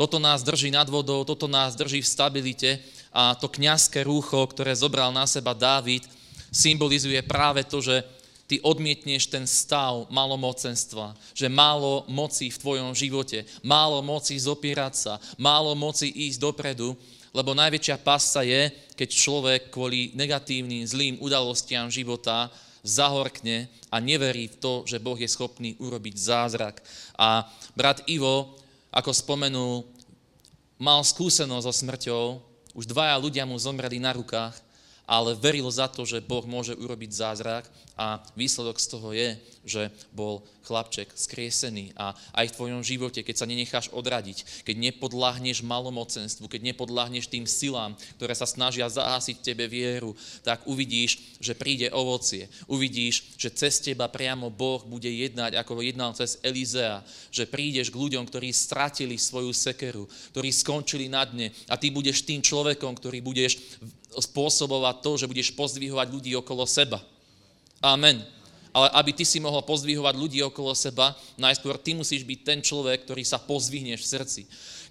[0.00, 2.70] Toto nás drží nad vodou, toto nás drží v stabilite
[3.12, 6.08] a to kňazské rúcho, ktoré zobral na seba Dávid,
[6.48, 8.00] symbolizuje práve to, že
[8.46, 15.14] ty odmietneš ten stav malomocenstva, že málo moci v tvojom živote, málo moci zopierať sa,
[15.36, 16.94] málo moci ísť dopredu,
[17.34, 22.48] lebo najväčšia pasa je, keď človek kvôli negatívnym, zlým udalostiam života
[22.86, 26.80] zahorkne a neverí v to, že Boh je schopný urobiť zázrak.
[27.18, 28.56] A brat Ivo,
[28.94, 29.84] ako spomenul,
[30.78, 32.24] mal skúsenosť so smrťou,
[32.78, 34.54] už dvaja ľudia mu zomreli na rukách,
[35.06, 39.82] ale veril za to, že Boh môže urobiť zázrak a výsledok z toho je, že
[40.12, 46.44] bol chlapček skriesený a aj v tvojom živote, keď sa nenecháš odradiť, keď nepodláhneš malomocenstvu,
[46.44, 50.12] keď nepodláhneš tým silám, ktoré sa snažia zahásiť tebe vieru,
[50.44, 52.52] tak uvidíš, že príde ovocie.
[52.68, 57.00] Uvidíš, že cez teba priamo Boh bude jednať, ako jednal cez Elizea,
[57.32, 60.04] že prídeš k ľuďom, ktorí stratili svoju sekeru,
[60.36, 63.56] ktorí skončili na dne a ty budeš tým človekom, ktorý budeš
[64.12, 67.00] spôsobovať to, že budeš pozdvihovať ľudí okolo seba.
[67.82, 68.24] Amen.
[68.76, 73.08] Ale aby ty si mohol pozdvihovať ľudí okolo seba, najskôr ty musíš byť ten človek,
[73.08, 74.42] ktorý sa pozdvihneš v srdci.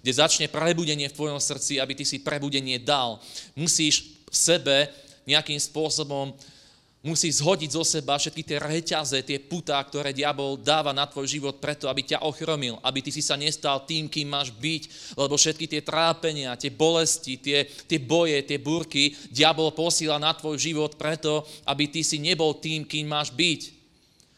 [0.02, 3.22] Kde začne prebudenie v tvojom srdci, aby ty si prebudenie dal.
[3.54, 4.76] Musíš v sebe
[5.22, 6.34] nejakým spôsobom
[7.06, 11.62] musí zhodiť zo seba všetky tie reťaze, tie putá, ktoré diabol dáva na tvoj život
[11.62, 15.70] preto, aby ťa ochromil, aby ty si sa nestal tým, kým máš byť, lebo všetky
[15.70, 21.46] tie trápenia, tie bolesti, tie, tie boje, tie burky, diabol posíla na tvoj život preto,
[21.70, 23.76] aby ty si nebol tým, kým máš byť.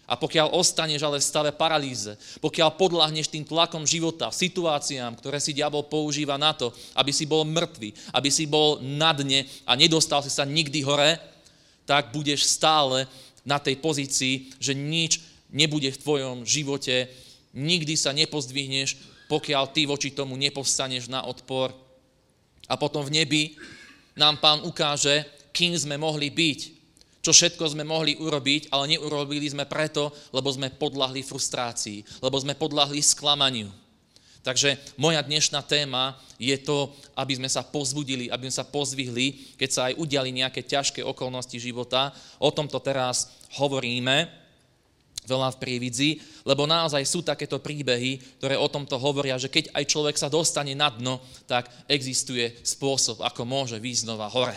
[0.08, 5.52] A pokiaľ ostaneš ale v stave paralýze, pokiaľ podľahneš tým tlakom života, situáciám, ktoré si
[5.52, 10.24] diabol používa na to, aby si bol mŕtvý, aby si bol na dne a nedostal
[10.24, 11.20] si sa nikdy hore,
[11.88, 13.08] tak budeš stále
[13.48, 17.08] na tej pozícii, že nič nebude v tvojom živote,
[17.56, 19.00] nikdy sa nepozdvihneš,
[19.32, 21.72] pokiaľ ty voči tomu nepovstaneš na odpor.
[22.68, 23.42] A potom v nebi
[24.12, 25.24] nám pán ukáže,
[25.56, 26.60] kým sme mohli byť,
[27.24, 32.52] čo všetko sme mohli urobiť, ale neurobili sme preto, lebo sme podľahli frustrácii, lebo sme
[32.52, 33.87] podľahli sklamaniu.
[34.48, 39.68] Takže moja dnešná téma je to, aby sme sa pozbudili, aby sme sa pozvihli, keď
[39.68, 42.16] sa aj udiali nejaké ťažké okolnosti života.
[42.40, 43.28] O tomto teraz
[43.60, 44.24] hovoríme
[45.28, 46.10] veľa v prívidzi,
[46.48, 50.72] lebo naozaj sú takéto príbehy, ktoré o tomto hovoria, že keď aj človek sa dostane
[50.72, 54.56] na dno, tak existuje spôsob, ako môže výjsť znova hore.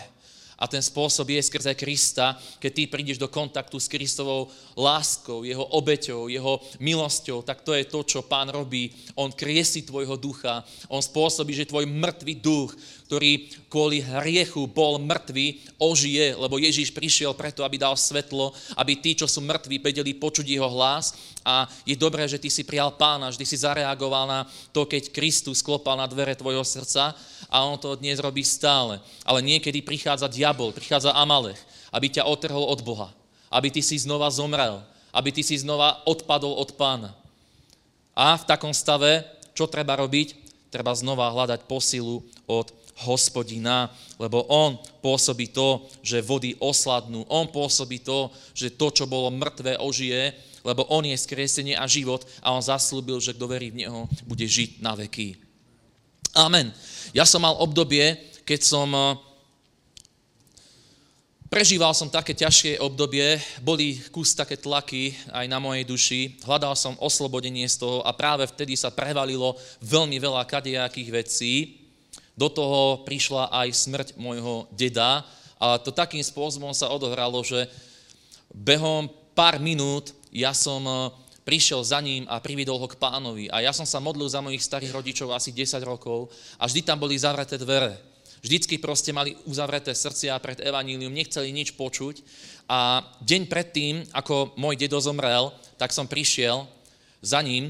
[0.61, 5.65] A ten spôsob je skrze Krista, keď ty prídeš do kontaktu s Kristovou láskou, jeho
[5.73, 8.93] obeťou, jeho milosťou, tak to je to, čo pán robí.
[9.17, 12.77] On kriesi tvojho ducha, on spôsobí, že tvoj mŕtvý duch,
[13.09, 19.17] ktorý kvôli hriechu bol mŕtvý, ožije, lebo Ježíš prišiel preto, aby dal svetlo, aby tí,
[19.17, 21.17] čo sú mŕtvi, vedeli počuť jeho hlas.
[21.41, 25.59] A je dobré, že ty si prijal pána, ty si zareagoval na to, keď Kristus
[25.59, 27.17] sklopal na dvere tvojho srdca
[27.51, 29.01] a on to dnes robí stále.
[29.25, 31.59] Ale niekedy prichádza diabol, prichádza Amalech,
[31.91, 33.09] aby ťa otrhol od Boha,
[33.51, 37.11] aby ty si znova zomrel, aby ty si znova odpadol od pána.
[38.15, 39.23] A v takom stave,
[39.55, 40.35] čo treba robiť?
[40.71, 42.71] Treba znova hľadať posilu od
[43.03, 47.25] hospodina, lebo on pôsobí to, že vody osladnú.
[47.27, 52.21] On pôsobí to, že to, čo bolo mŕtve, ožije, lebo on je skriesenie a život
[52.45, 55.35] a on zaslúbil, že kto verí v neho, bude žiť na veky.
[56.37, 56.71] Amen.
[57.11, 58.87] Ja som mal obdobie, keď som
[61.51, 66.95] Prežíval som také ťažké obdobie, boli kus také tlaky aj na mojej duši, hľadal som
[66.95, 71.53] oslobodenie z toho a práve vtedy sa prevalilo veľmi veľa kadejakých vecí,
[72.39, 75.27] Do toho prišla aj smrť môjho deda
[75.59, 77.67] a to takým spôsobom sa odohralo, že
[78.55, 81.11] behom pár minút ja som e,
[81.43, 83.51] prišiel za ním a prividol ho k pánovi.
[83.51, 86.95] A ja som sa modlil za mojich starých rodičov asi 10 rokov a vždy tam
[86.95, 88.10] boli zavreté dvere.
[88.41, 92.25] Vždycky proste mali uzavreté srdcia pred evanílium, nechceli nič počuť.
[92.65, 96.65] A deň predtým, ako môj dedo zomrel, tak som prišiel
[97.21, 97.69] za ním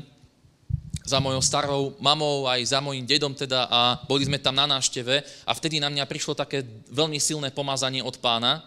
[1.01, 5.25] za mojou starou mamou, aj za mojim dedom teda a boli sme tam na nášteve
[5.43, 6.61] a vtedy na mňa prišlo také
[6.93, 8.61] veľmi silné pomazanie od pána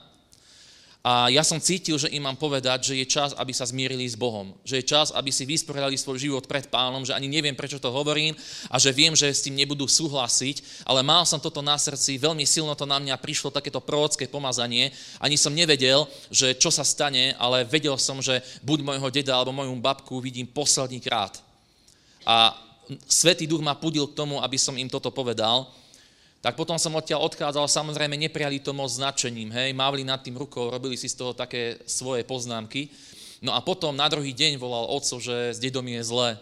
[1.04, 4.16] a ja som cítil, že im mám povedať, že je čas, aby sa zmierili s
[4.16, 4.56] Bohom.
[4.64, 7.92] Že je čas, aby si vysporiadali svoj život pred pánom, že ani neviem, prečo to
[7.92, 8.32] hovorím
[8.72, 12.48] a že viem, že s tým nebudú súhlasiť, ale mal som toto na srdci, veľmi
[12.48, 14.96] silno to na mňa prišlo, takéto prorocké pomazanie.
[15.20, 19.52] Ani som nevedel, že čo sa stane, ale vedel som, že buď môjho deda alebo
[19.52, 21.36] moju babku vidím posledný krát.
[22.24, 22.56] A
[23.08, 25.68] Svetý duch ma pudil k tomu, aby som im toto povedal
[26.44, 30.68] tak potom som odtiaľ odchádzal, samozrejme neprijali to moc značením, hej, mávli nad tým rukou,
[30.68, 32.92] robili si z toho také svoje poznámky.
[33.40, 36.36] No a potom na druhý deň volal otco, že s dedom je zle.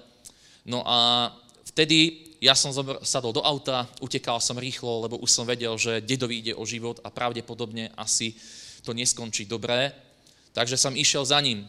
[0.66, 1.30] No a
[1.70, 2.74] vtedy ja som
[3.06, 6.98] sadol do auta, utekal som rýchlo, lebo už som vedel, že dedovi ide o život
[7.06, 8.34] a pravdepodobne asi
[8.82, 9.94] to neskončí dobré.
[10.50, 11.62] Takže som išiel za ním.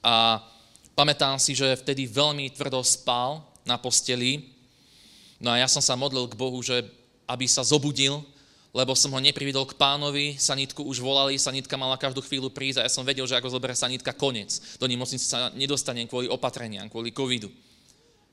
[0.00, 0.40] A
[0.96, 4.48] pamätám si, že vtedy veľmi tvrdo spal na posteli.
[5.36, 6.99] No a ja som sa modlil k Bohu, že
[7.30, 8.18] aby sa zobudil,
[8.70, 12.86] lebo som ho neprividol k pánovi, sanitku už volali, sanitka mala každú chvíľu prísť a
[12.86, 14.58] ja som vedel, že ako zoberie sanitka, konec.
[14.78, 17.50] Do nemocnice sa nedostanem kvôli opatreniam, kvôli covidu.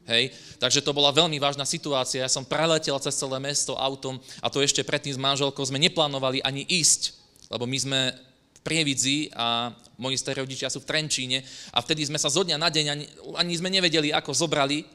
[0.06, 0.34] Hej?
[0.62, 2.22] Takže to bola veľmi vážna situácia.
[2.22, 6.46] Ja som preletel cez celé mesto autom a to ešte predtým s manželkou sme neplánovali
[6.46, 7.18] ani ísť,
[7.50, 8.00] lebo my sme
[8.58, 11.42] v Prievidzi a moji starí rodičia sú v Trenčíne
[11.74, 13.06] a vtedy sme sa zo dňa na deň ani,
[13.42, 14.86] ani sme nevedeli, ako zobrali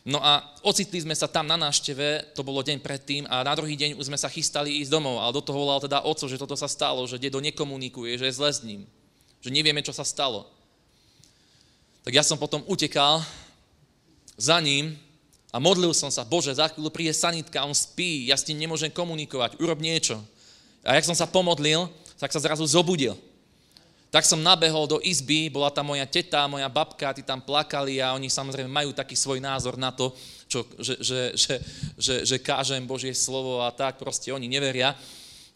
[0.00, 3.76] No a ocitli sme sa tam na nášteve, to bolo deň predtým, a na druhý
[3.76, 6.56] deň už sme sa chystali ísť domov, ale do toho volal teda oco, že toto
[6.56, 8.88] sa stalo, že dedo nekomunikuje, že je zle s ním,
[9.44, 10.48] že nevieme, čo sa stalo.
[12.00, 13.20] Tak ja som potom utekal
[14.40, 14.96] za ním
[15.52, 18.88] a modlil som sa, Bože, za chvíľu príde sanitka, on spí, ja s tým nemôžem
[18.88, 20.16] komunikovať, urob niečo.
[20.80, 23.20] A jak som sa pomodlil, tak sa zrazu zobudil.
[24.10, 28.10] Tak som nabehol do izby, bola tam moja teta, moja babka, tí tam plakali a
[28.18, 30.10] oni samozrejme majú taký svoj názor na to,
[30.50, 31.54] čo, že, že, že,
[31.94, 34.98] že, že kážem Božie slovo a tak, proste oni neveria.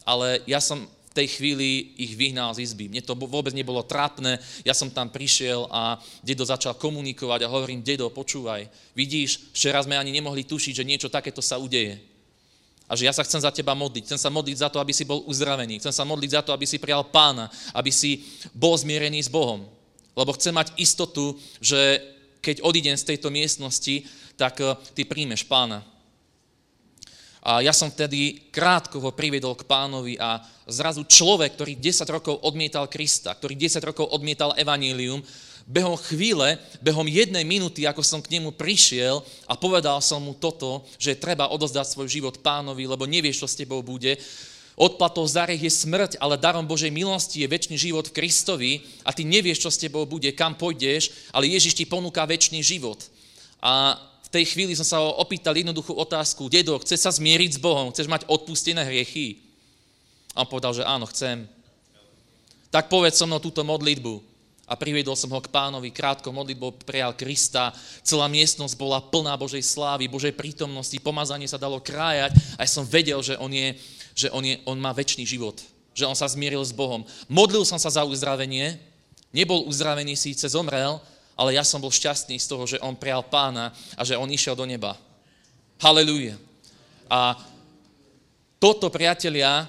[0.07, 2.87] Ale ja som v tej chvíli ich vyhnal z izby.
[2.87, 7.83] Mne to vôbec nebolo trápne, ja som tam prišiel a dedo začal komunikovať a hovorím,
[7.83, 12.14] dedo, počúvaj, vidíš, včera sme ani nemohli tušiť, že niečo takéto sa udeje.
[12.85, 14.05] A že ja sa chcem za teba modliť.
[14.05, 15.81] Chcem sa modliť za to, aby si bol uzdravený.
[15.81, 17.49] Chcem sa modliť za to, aby si prijal pána.
[17.73, 18.21] Aby si
[18.53, 19.65] bol zmierený s Bohom.
[20.13, 21.97] Lebo chcem mať istotu, že
[22.45, 24.05] keď odídem z tejto miestnosti,
[24.37, 25.81] tak eh, ty príjmeš pána.
[27.45, 32.41] A ja som vtedy krátko ho priviedol k pánovi a zrazu človek, ktorý 10 rokov
[32.41, 35.21] odmietal Krista, ktorý 10 rokov odmietal evanílium,
[35.65, 40.85] behom chvíle, behom jednej minúty, ako som k nemu prišiel a povedal som mu toto,
[41.01, 44.13] že treba odozdať svoj život pánovi, lebo nevieš, čo s tebou bude.
[44.77, 49.25] Odplatou za je smrť, ale darom Božej milosti je väčší život v Kristovi a ty
[49.25, 53.01] nevieš, čo s tebou bude, kam pôjdeš, ale Ježiš ti ponúka väčší život.
[53.63, 57.63] A v tej chvíli som sa ho opýtal jednoduchú otázku, dedo, chce sa zmieriť s
[57.63, 59.41] Bohom, chceš mať odpustené hriechy?
[60.35, 61.47] A on povedal, že áno, chcem.
[62.67, 64.34] Tak povedz so mnou túto modlitbu
[64.65, 67.69] a priviedol som ho k pánovi, krátko modlitbou prijal Krista,
[68.01, 72.81] celá miestnosť bola plná Božej slávy, Božej prítomnosti, pomazanie sa dalo krájať a ja som
[72.81, 73.77] vedel, že on, je,
[74.17, 75.61] že on, je, on má väčší život,
[75.93, 77.05] že on sa zmieril s Bohom.
[77.29, 78.81] Modlil som sa za uzdravenie,
[79.29, 80.97] nebol uzdravený, síce zomrel,
[81.37, 84.57] ale ja som bol šťastný z toho, že on prijal pána a že on išiel
[84.57, 84.97] do neba.
[85.77, 86.39] Halelúja.
[87.05, 87.37] A
[88.57, 89.67] toto, priatelia,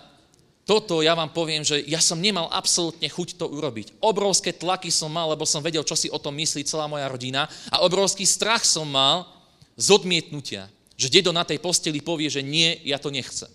[0.67, 4.03] toto ja vám poviem, že ja som nemal absolútne chuť to urobiť.
[4.03, 7.47] Obrovské tlaky som mal, lebo som vedel, čo si o tom myslí celá moja rodina
[7.71, 9.31] a obrovský strach som mal
[9.79, 10.67] z odmietnutia,
[10.99, 13.47] že dedo na tej posteli povie, že nie, ja to nechcem.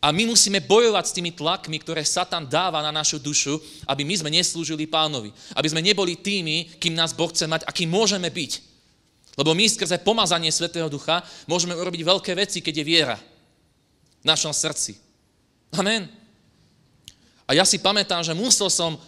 [0.00, 4.16] A my musíme bojovať s tými tlakmi, ktoré Satan dáva na našu dušu, aby my
[4.16, 5.28] sme neslúžili pánovi.
[5.52, 8.52] Aby sme neboli tými, kým nás Boh chce mať a kým môžeme byť.
[9.36, 13.16] Lebo my skrze pomazanie Svetého Ducha môžeme urobiť veľké veci, keď je viera
[14.20, 15.09] v našom srdci.
[15.70, 16.10] Amen.
[17.46, 18.98] A ja si pamätám, že musel som,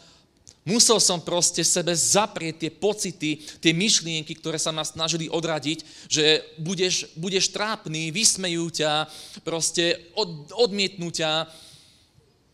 [0.62, 6.42] musel som proste sebe zaprieť tie pocity, tie myšlienky, ktoré sa nás snažili odradiť, že
[6.58, 9.06] budeš, budeš trápny, vysmejú ťa,
[9.46, 11.50] proste od, odmietnú ťa.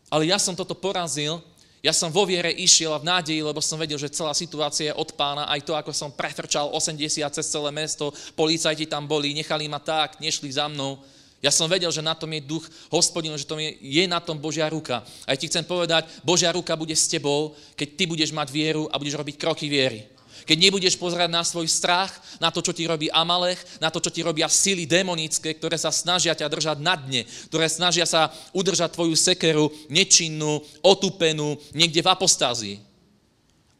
[0.09, 1.41] Ale ja som toto porazil.
[1.79, 4.97] Ja som vo viere išiel a v nádeji, lebo som vedel, že celá situácia je
[4.99, 9.71] od pána, aj to, ako som pretrčal 80 cez celé mesto, policajti tam boli, nechali
[9.71, 10.99] ma tak, nešli za mnou.
[11.39, 14.35] Ja som vedel, že na tom je duch hospodinu, že to je, je na tom
[14.35, 15.07] Božia ruka.
[15.23, 18.91] A ja ti chcem povedať, Božia ruka bude s tebou, keď ty budeš mať vieru
[18.91, 20.03] a budeš robiť kroky viery.
[20.43, 22.11] Keď nebudeš pozerať na svoj strach,
[22.43, 25.95] na to, čo ti robí Amalech, na to, čo ti robia sily demonické, ktoré sa
[25.95, 32.11] snažia ťa držať na dne, ktoré snažia sa udržať tvoju sekeru nečinnú, otupenú, niekde v
[32.11, 32.75] apostázii.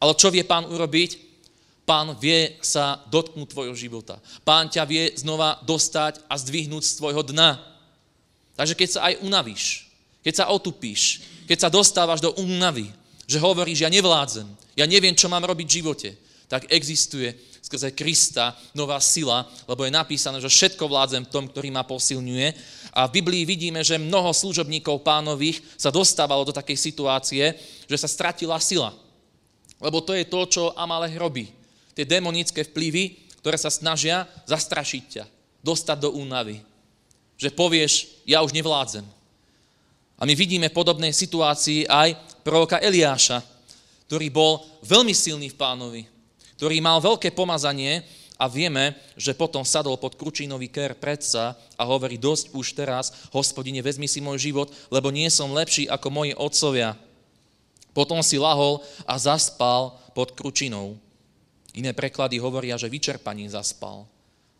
[0.00, 1.29] Ale čo vie pán urobiť?
[1.90, 4.22] Pán vie sa dotknúť tvojho života.
[4.46, 7.58] Pán ťa vie znova dostať a zdvihnúť z tvojho dna.
[8.54, 9.90] Takže keď sa aj unavíš,
[10.22, 12.94] keď sa otupíš, keď sa dostávaš do únavy,
[13.26, 14.46] že hovoríš, ja nevládzem,
[14.78, 16.10] ja neviem, čo mám robiť v živote,
[16.46, 21.82] tak existuje skrze Krista nová sila, lebo je napísané, že všetko vládzem tom, ktorý ma
[21.82, 22.54] posilňuje.
[22.94, 27.50] A v Biblii vidíme, že mnoho služobníkov pánových sa dostávalo do takej situácie,
[27.90, 28.94] že sa stratila sila.
[29.82, 31.58] Lebo to je to, čo Amalek robí.
[31.94, 35.24] Tie demonické vplyvy, ktoré sa snažia zastrašiť ťa,
[35.64, 36.62] dostať do únavy.
[37.40, 37.92] Že povieš,
[38.28, 39.06] ja už nevládzem.
[40.20, 42.12] A my vidíme podobné situácii aj
[42.44, 43.40] proroka Eliáša,
[44.06, 46.02] ktorý bol veľmi silný v pánovi
[46.60, 48.04] ktorý mal veľké pomazanie
[48.36, 53.80] a vieme, že potom sadol pod kručínový ker predsa a hovorí, dosť už teraz, hospodine,
[53.80, 57.00] vezmi si môj život, lebo nie som lepší ako moji otcovia.
[57.96, 61.00] Potom si lahol a zaspal pod kručinou.
[61.74, 64.06] Iné preklady hovoria, že vyčerpaním zaspal.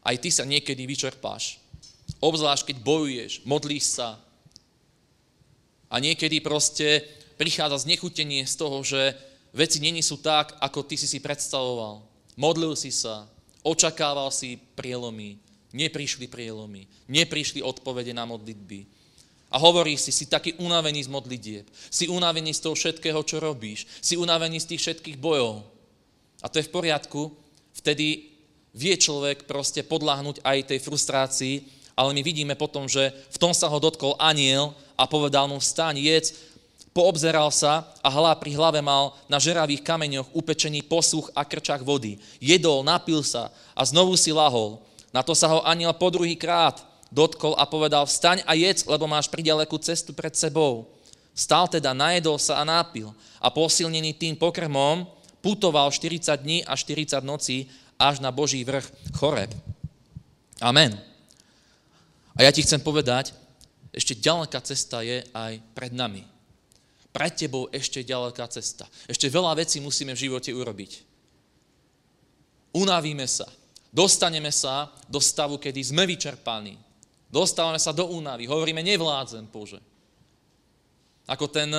[0.00, 1.58] Aj ty sa niekedy vyčerpáš.
[2.22, 4.18] Obzvlášť, keď bojuješ, modlíš sa.
[5.90, 7.02] A niekedy proste
[7.34, 9.16] prichádza znechutenie z toho, že
[9.50, 12.04] veci není sú tak, ako ty si si predstavoval.
[12.38, 13.26] Modlil si sa,
[13.66, 15.40] očakával si prielomy,
[15.74, 18.86] neprišli prielomy, neprišli odpovede na modlitby.
[19.50, 23.82] A hovorí si, si taký unavený z modlitieb, si unavený z toho všetkého, čo robíš,
[23.98, 25.66] si unavený z tých všetkých bojov.
[26.40, 27.33] A to je v poriadku,
[27.76, 28.33] vtedy
[28.72, 31.55] vie človek proste podľahnúť aj tej frustrácii,
[31.98, 36.00] ale my vidíme potom, že v tom sa ho dotkol aniel a povedal mu, vstaň,
[36.00, 36.50] jedz,
[36.90, 42.18] Poobzeral sa a hla pri hlave mal na žeravých kameňoch upečený posluch a krčach vody.
[42.42, 44.83] Jedol, napil sa a znovu si lahol.
[45.14, 46.83] Na to sa ho aniel po druhý krát
[47.14, 50.90] dotkol a povedal, vstaň a jedz, lebo máš priďalekú cestu pred sebou.
[51.31, 55.07] Stal teda, najedol sa a nápil a posilnený tým pokrmom
[55.40, 59.53] putoval 40 dní a 40 nocí až na Boží vrch Choreb.
[60.61, 60.96] Amen.
[62.37, 63.33] A ja ti chcem povedať,
[63.92, 66.24] ešte ďaleká cesta je aj pred nami
[67.11, 68.87] pred tebou ešte ďaleká cesta.
[69.11, 71.03] Ešte veľa vecí musíme v živote urobiť.
[72.70, 73.46] Unavíme sa.
[73.90, 76.79] Dostaneme sa do stavu, kedy sme vyčerpaní.
[77.26, 78.46] Dostávame sa do únavy.
[78.46, 79.83] Hovoríme, nevládzem, Bože.
[81.26, 81.70] Ako ten,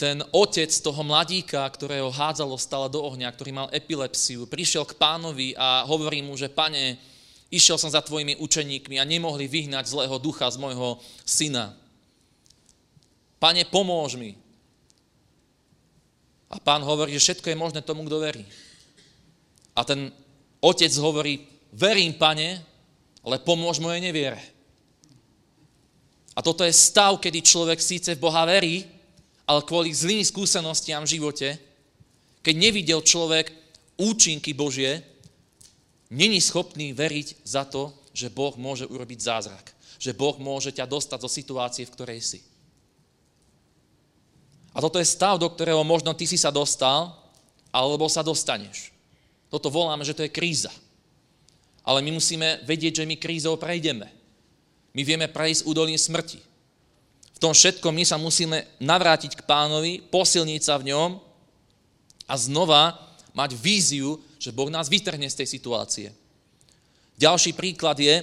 [0.00, 5.52] ten otec toho mladíka, ktorého hádzalo stále do ohňa, ktorý mal epilepsiu, prišiel k pánovi
[5.52, 6.96] a hovorí mu, že pane,
[7.52, 10.96] išiel som za tvojimi učeníkmi a nemohli vyhnať zlého ducha z môjho
[11.28, 11.76] syna.
[13.36, 14.40] Pane, pomôž mi.
[16.48, 18.48] A pán hovorí, že všetko je možné tomu, kto verí.
[19.76, 20.08] A ten
[20.64, 21.44] otec hovorí,
[21.76, 22.64] verím, pane,
[23.20, 24.40] ale pomôž mojej neviere.
[26.32, 28.99] A toto je stav, kedy človek síce v Boha verí,
[29.50, 31.58] ale kvôli zlým skúsenostiam v živote,
[32.46, 33.50] keď nevidel človek
[33.98, 35.02] účinky Božie,
[36.14, 39.74] není schopný veriť za to, že Boh môže urobiť zázrak.
[39.98, 42.40] Že Boh môže ťa dostať do situácie, v ktorej si.
[44.70, 47.10] A toto je stav, do ktorého možno ty si sa dostal,
[47.74, 48.94] alebo sa dostaneš.
[49.50, 50.70] Toto voláme, že to je kríza.
[51.82, 54.06] Ale my musíme vedieť, že my krízou prejdeme.
[54.94, 56.38] My vieme prejsť údolím smrti.
[57.40, 61.16] Tom všetkom my sa musíme navrátiť k pánovi, posilniť sa v ňom
[62.28, 63.00] a znova
[63.32, 66.08] mať víziu, že Boh nás vytrhne z tej situácie.
[67.16, 68.20] Ďalší príklad je,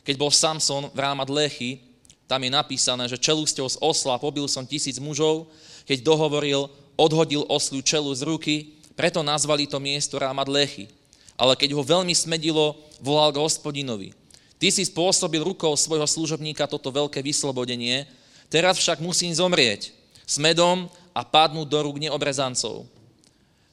[0.00, 1.80] keď bol Samson v Rámad Lechy,
[2.24, 5.52] tam je napísané, že čelusťou z osla pobil som tisíc mužov
[5.84, 8.54] keď dohovoril, odhodil oslu čelu z ruky,
[8.96, 10.88] preto nazvali to miesto Rámad Lechy.
[11.36, 14.16] Ale keď ho veľmi smedilo, volal k hospodinovi.
[14.56, 18.08] Ty si spôsobil rukou svojho služobníka toto veľké vyslobodenie,
[18.54, 19.90] teraz však musím zomrieť
[20.22, 22.86] smedom a padnúť do rúk neobrezancov.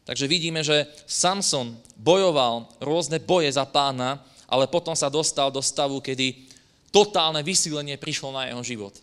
[0.01, 4.17] Takže vidíme, že Samson bojoval rôzne boje za pána,
[4.49, 6.49] ale potom sa dostal do stavu, kedy
[6.89, 8.97] totálne vysílenie prišlo na jeho život.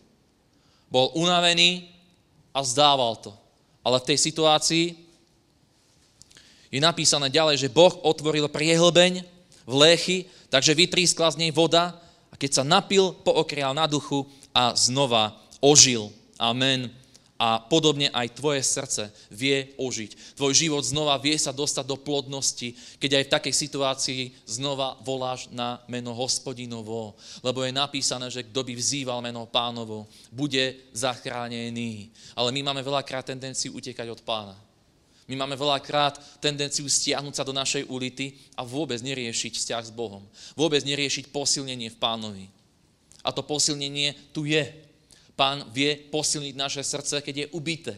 [0.91, 1.87] Bol unavený,
[2.53, 3.31] a zdával to.
[3.85, 4.85] Ale v tej situácii
[6.69, 9.25] je napísané ďalej, že Boh otvoril priehlbeň
[9.65, 10.17] v léchy,
[10.51, 11.97] takže vytrískla z nej voda
[12.29, 16.11] a keď sa napil, pookrial na duchu a znova ožil.
[16.39, 16.91] Amen.
[17.39, 20.35] A podobne aj tvoje srdce vie ožiť.
[20.35, 25.47] Tvoj život znova vie sa dostať do plodnosti, keď aj v takej situácii znova voláš
[25.47, 27.15] na meno hospodinovo.
[27.39, 32.11] Lebo je napísané, že kto by vzýval meno pánovo, bude zachránený.
[32.35, 34.59] Ale my máme veľakrát tendenciu utekať od pána.
[35.29, 40.27] My máme veľakrát tendenciu stiahnuť sa do našej ulity a vôbec neriešiť vzťah s Bohom.
[40.59, 42.45] Vôbec neriešiť posilnenie v pánovi.
[43.23, 44.88] A to posilnenie tu je.
[45.39, 47.95] Pán vie posilniť naše srdce, keď je ubité.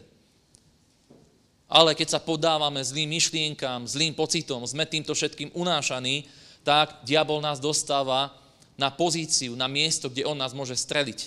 [1.66, 6.30] Ale keď sa podávame zlým myšlienkám, zlým pocitom, sme týmto všetkým unášaní,
[6.62, 8.30] tak diabol nás dostáva
[8.78, 11.20] na pozíciu, na miesto, kde on nás môže streliť,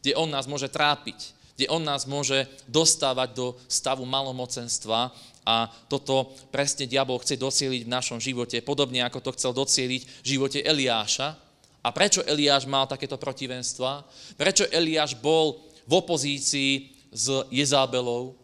[0.00, 5.12] kde on nás môže trápiť, kde on nás môže dostávať do stavu malomocenstva
[5.44, 10.26] a toto presne diabol chce docieliť v našom živote, podobne ako to chcel docieliť v
[10.26, 11.49] živote Eliáša,
[11.80, 14.04] a prečo Eliáš mal takéto protivenstva?
[14.36, 18.36] Prečo Eliáš bol v opozícii s Jezábelou?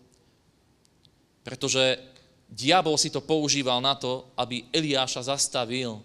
[1.44, 2.00] Pretože
[2.48, 6.00] diabol si to používal na to, aby Eliáša zastavil.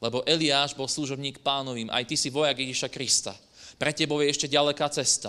[0.00, 3.36] Lebo Eliáš bol služobník pánovým, aj ty si vojak Ježiša Krista.
[3.76, 5.28] Pre tebou je ešte ďaleká cesta.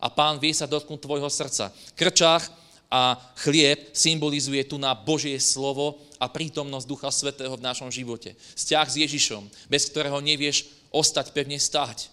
[0.00, 1.72] A pán vie sa dotknúť tvojho srdca.
[1.96, 2.44] Krčách
[2.92, 8.36] a chlieb symbolizuje tu na Božie slovo a prítomnosť Ducha Svetého v našom živote.
[8.58, 12.10] Vzťah s Ježišom, bez ktorého nevieš ostať pevne stáť.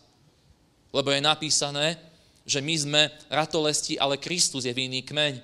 [0.94, 1.98] Lebo je napísané,
[2.48, 5.36] že my sme ratolesti, ale Kristus je vinný kmeň.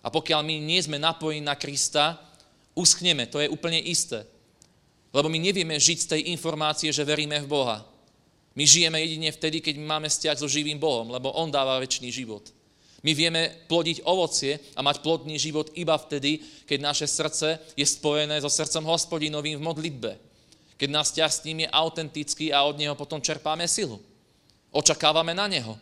[0.00, 2.16] A pokiaľ my nie sme napojení na Krista,
[2.72, 4.24] uschneme, to je úplne isté.
[5.12, 7.84] Lebo my nevieme žiť z tej informácie, že veríme v Boha.
[8.56, 12.48] My žijeme jedine vtedy, keď máme vzťah so živým Bohom, lebo On dáva väčší život.
[13.04, 18.40] My vieme plodiť ovocie a mať plodný život iba vtedy, keď naše srdce je spojené
[18.40, 20.25] so srdcom hospodinovým v modlitbe
[20.76, 24.00] keď nás ťah s ním je autentický a od neho potom čerpáme silu.
[24.72, 25.80] Očakávame na neho.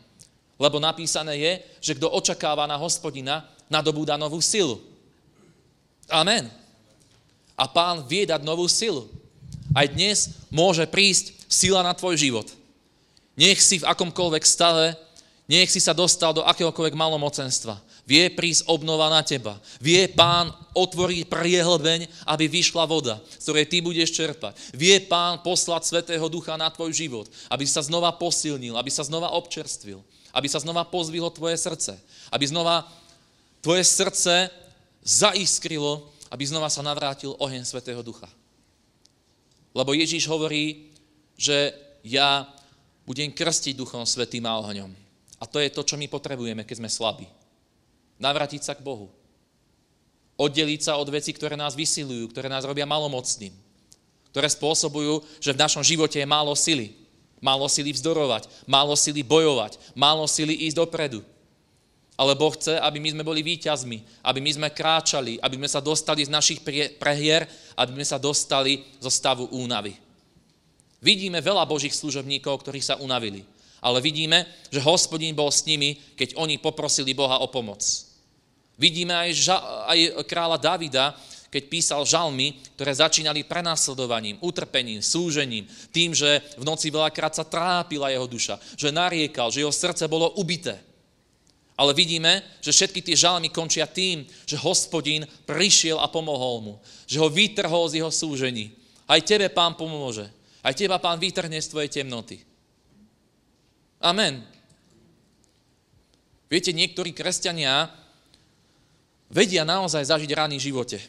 [0.55, 4.79] Lebo napísané je, že kto očakáva na hospodina, nadobúda novú silu.
[6.07, 6.47] Amen.
[7.59, 9.11] A pán vie dať novú silu.
[9.75, 12.47] Aj dnes môže prísť sila na tvoj život.
[13.35, 14.95] Nech si v akomkoľvek stave,
[15.51, 17.83] nech si sa dostal do akéhokoľvek malomocenstva.
[18.05, 19.57] Vie prísť obnova na teba.
[19.81, 24.53] Vie pán otvoriť priehlbeň, aby vyšla voda, z ktorej ty budeš čerpať.
[24.77, 29.33] Vie pán poslať Svetého Ducha na tvoj život, aby sa znova posilnil, aby sa znova
[29.33, 30.05] občerstvil,
[30.37, 31.97] aby sa znova pozvihlo tvoje srdce,
[32.29, 32.85] aby znova
[33.65, 34.53] tvoje srdce
[35.01, 38.29] zaiskrilo, aby znova sa navrátil oheň Svetého Ducha.
[39.73, 40.93] Lebo Ježíš hovorí,
[41.41, 41.73] že
[42.05, 42.53] ja
[43.09, 44.93] budem krstiť Duchom Svetým a ohňom.
[45.41, 47.25] A to je to, čo my potrebujeme, keď sme slabí.
[48.19, 49.11] Navrátiť sa k Bohu.
[50.35, 53.55] Oddeliť sa od vecí, ktoré nás vysilujú, ktoré nás robia malomocným.
[54.35, 56.95] Ktoré spôsobujú, že v našom živote je málo sily.
[57.39, 61.21] Málo sily vzdorovať, málo sily bojovať, málo sily ísť dopredu.
[62.15, 65.83] Ale Boh chce, aby my sme boli víťazmi, aby my sme kráčali, aby sme sa
[65.83, 66.63] dostali z našich
[66.99, 67.45] prehier,
[67.75, 69.99] aby sme sa dostali zo stavu únavy.
[71.03, 73.45] Vidíme veľa Božích služobníkov, ktorí sa unavili
[73.85, 77.85] ale vidíme, že hospodín bol s nimi, keď oni poprosili Boha o pomoc.
[78.81, 81.13] Vidíme aj, ža- aj kráľa Davida,
[81.53, 88.11] keď písal žalmy, ktoré začínali prenasledovaním, utrpením, súžením, tým, že v noci veľakrát sa trápila
[88.11, 90.83] jeho duša, že nariekal, že jeho srdce bolo ubité.
[91.79, 96.75] Ale vidíme, že všetky tie žalmy končia tým, že hospodín prišiel a pomohol mu,
[97.07, 98.75] že ho vytrhol z jeho súžení.
[99.07, 100.27] Aj tebe pán pomôže.
[100.65, 102.54] Aj teba pán vytrhne z tvojej temnoty.
[104.05, 104.45] Amen.
[106.53, 107.89] Viete, niektorí kresťania
[109.33, 111.01] vedia naozaj zažiť rány v živote.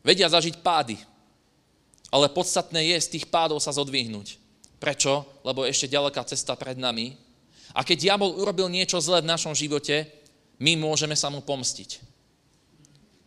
[0.00, 0.96] Vedia zažiť pády.
[2.08, 4.40] Ale podstatné je z tých pádov sa zodvihnúť.
[4.80, 5.28] Prečo?
[5.44, 7.14] Lebo ešte ďaleká cesta pred nami.
[7.76, 10.08] A keď diabol urobil niečo zlé v našom živote,
[10.58, 12.09] my môžeme sa mu pomstiť.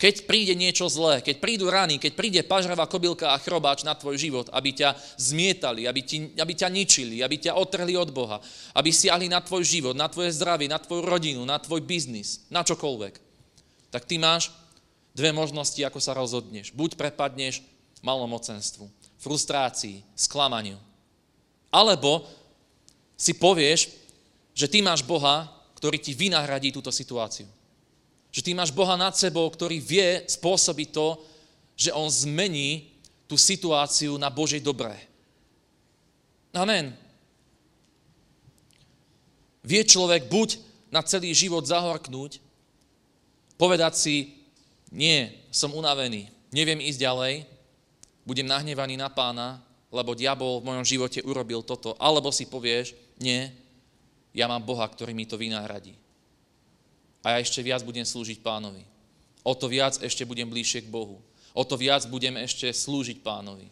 [0.03, 4.19] Keď príde niečo zlé, keď prídu rany, keď príde pažravá kobylka a chrobáč na tvoj
[4.19, 8.43] život, aby ťa zmietali, aby, ti, aby ťa ničili, aby ťa otrhli od Boha,
[8.75, 12.67] aby siahli na tvoj život, na tvoje zdravie, na tvoju rodinu, na tvoj biznis, na
[12.67, 13.15] čokoľvek,
[13.95, 14.51] tak ty máš
[15.15, 16.75] dve možnosti, ako sa rozhodneš.
[16.75, 17.63] Buď prepadneš
[18.03, 18.91] malomocenstvu,
[19.23, 20.83] frustrácii, sklamaniu.
[21.71, 22.27] Alebo
[23.15, 23.87] si povieš,
[24.51, 25.47] že ty máš Boha,
[25.79, 27.47] ktorý ti vynahradí túto situáciu.
[28.33, 31.21] Že ty máš Boha nad sebou, ktorý vie spôsobiť to,
[31.77, 32.89] že On zmení
[33.29, 34.97] tú situáciu na Božej dobré.
[36.53, 36.97] Amen.
[39.63, 40.59] Vie človek buď
[40.91, 42.37] na celý život zahorknúť,
[43.55, 44.15] povedať si,
[44.93, 47.33] nie, som unavený, neviem ísť ďalej,
[48.27, 49.63] budem nahnevaný na pána,
[49.93, 51.93] lebo diabol v mojom živote urobil toto.
[52.01, 53.49] Alebo si povieš, nie,
[54.33, 55.93] ja mám Boha, ktorý mi to vynahradí.
[57.23, 58.83] A ja ešte viac budem slúžiť pánovi.
[59.41, 61.23] O to viac ešte budem bližšie k Bohu.
[61.55, 63.71] O to viac budem ešte slúžiť pánovi.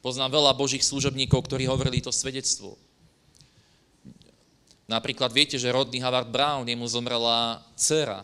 [0.00, 2.78] Poznám veľa božích služobníkov, ktorí hovorili to svedectvo.
[4.86, 8.22] Napríklad viete, že rodný Havard Brown, jemu zomrela dcera,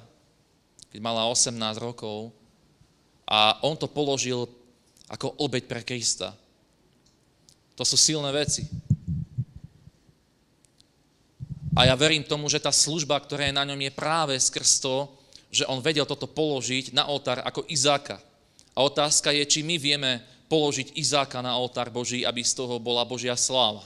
[0.94, 2.30] keď mala 18 rokov
[3.26, 4.46] a on to položil
[5.10, 6.30] ako obeď pre Krista.
[7.74, 8.62] To sú silné veci.
[11.72, 15.08] A ja verím tomu, že tá služba, ktorá je na ňom, je práve skrz to,
[15.48, 18.20] že on vedel toto položiť na oltár ako Izáka.
[18.72, 20.20] A otázka je, či my vieme
[20.52, 23.84] položiť Izáka na oltár Boží, aby z toho bola Božia sláva.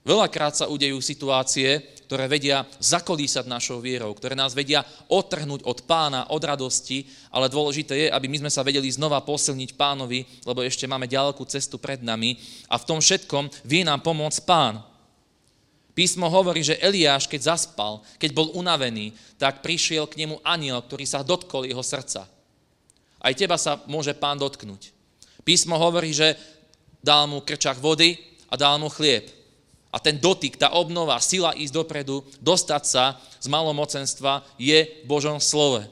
[0.00, 6.26] Veľakrát sa udejú situácie, ktoré vedia zakolísať našou vierou, ktoré nás vedia otrhnúť od pána,
[6.34, 10.88] od radosti, ale dôležité je, aby my sme sa vedeli znova posilniť pánovi, lebo ešte
[10.90, 12.34] máme ďalekú cestu pred nami
[12.66, 14.89] a v tom všetkom vie nám pomôcť pán.
[16.00, 21.04] Písmo hovorí, že Eliáš, keď zaspal, keď bol unavený, tak prišiel k nemu aniel, ktorý
[21.04, 22.24] sa dotkol jeho srdca.
[23.20, 24.96] Aj teba sa môže pán dotknúť.
[25.44, 26.40] Písmo hovorí, že
[27.04, 28.16] dal mu krčach vody
[28.48, 29.28] a dal mu chlieb.
[29.92, 35.36] A ten dotyk, tá obnova, sila ísť dopredu, dostať sa z malomocenstva je v Božom
[35.36, 35.84] slove.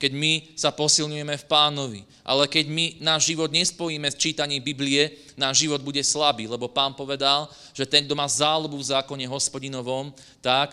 [0.00, 2.00] Keď my sa posilňujeme v pánovi.
[2.24, 6.96] Ale keď my náš život nespojíme s čítaním Biblie, náš život bude slabý, lebo pán
[6.96, 10.08] povedal, že ten, kto má záľubu v zákone hospodinovom,
[10.40, 10.72] tak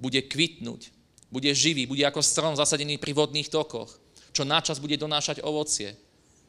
[0.00, 0.88] bude kvitnúť,
[1.28, 4.00] bude živý, bude ako strom zasadený pri vodných tokoch,
[4.32, 5.92] čo načas bude donášať ovocie.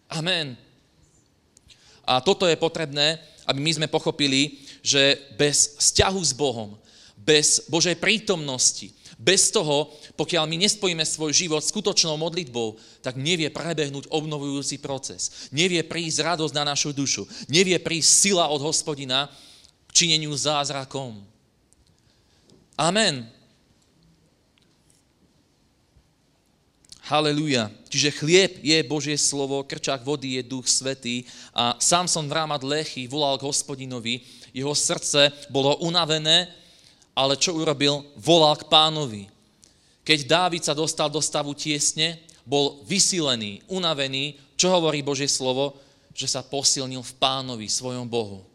[0.08, 0.56] Amen.
[2.08, 6.78] A toto je potrebné, aby my sme pochopili, že bez vzťahu s Bohom,
[7.18, 14.12] bez Božej prítomnosti, bez toho, pokiaľ my nespojíme svoj život skutočnou modlitbou, tak nevie prebehnúť
[14.12, 15.50] obnovujúci proces.
[15.56, 17.24] Nevie prísť radosť na našu dušu.
[17.48, 19.32] Nevie prísť sila od hospodina
[19.88, 21.24] k čineniu zázrakom.
[22.76, 23.32] Amen.
[27.06, 27.70] Haleluja.
[27.88, 32.66] Čiže chlieb je Božie slovo, krčák vody je duch svetý a sám som v rámad
[32.66, 36.50] Lechy volal k hospodinovi, jeho srdce bolo unavené,
[37.16, 38.04] ale čo urobil?
[38.20, 39.32] Volal k pánovi.
[40.04, 45.80] Keď Dávid sa dostal do stavu tiesne, bol vysilený, unavený, čo hovorí Božie slovo?
[46.14, 48.46] Že sa posilnil v pánovi, svojom Bohu.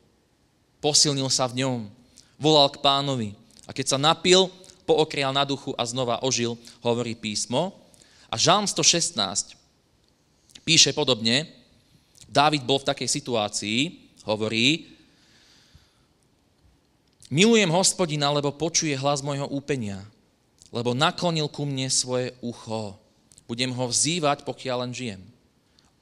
[0.78, 1.90] Posilnil sa v ňom.
[2.38, 3.34] Volal k pánovi.
[3.66, 4.46] A keď sa napil,
[4.86, 7.74] pookrial na duchu a znova ožil, hovorí písmo.
[8.30, 9.58] A Žalm 116
[10.62, 11.50] píše podobne,
[12.30, 13.78] Dávid bol v takej situácii,
[14.22, 14.86] hovorí,
[17.31, 20.03] milujem hospodina, lebo počuje hlas môjho úpenia,
[20.74, 22.99] lebo naklonil ku mne svoje ucho.
[23.47, 25.22] Budem ho vzývať, pokiaľ len žijem.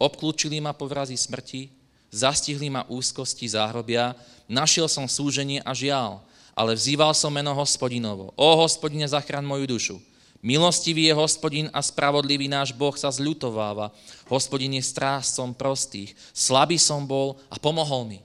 [0.01, 1.69] Obklúčili ma povrazy smrti,
[2.09, 4.17] zastihli ma úzkosti záhrobia,
[4.49, 6.25] našiel som súženie a žial,
[6.57, 8.35] ale vzýval som meno hospodinovo.
[8.35, 9.97] O hospodine, zachráň moju dušu.
[10.39, 13.91] Milostivý je hospodin a spravodlivý náš Boh sa zľutováva.
[14.31, 16.15] Hospodin je strážcom prostých.
[16.31, 18.19] Slabý som bol a pomohol mi.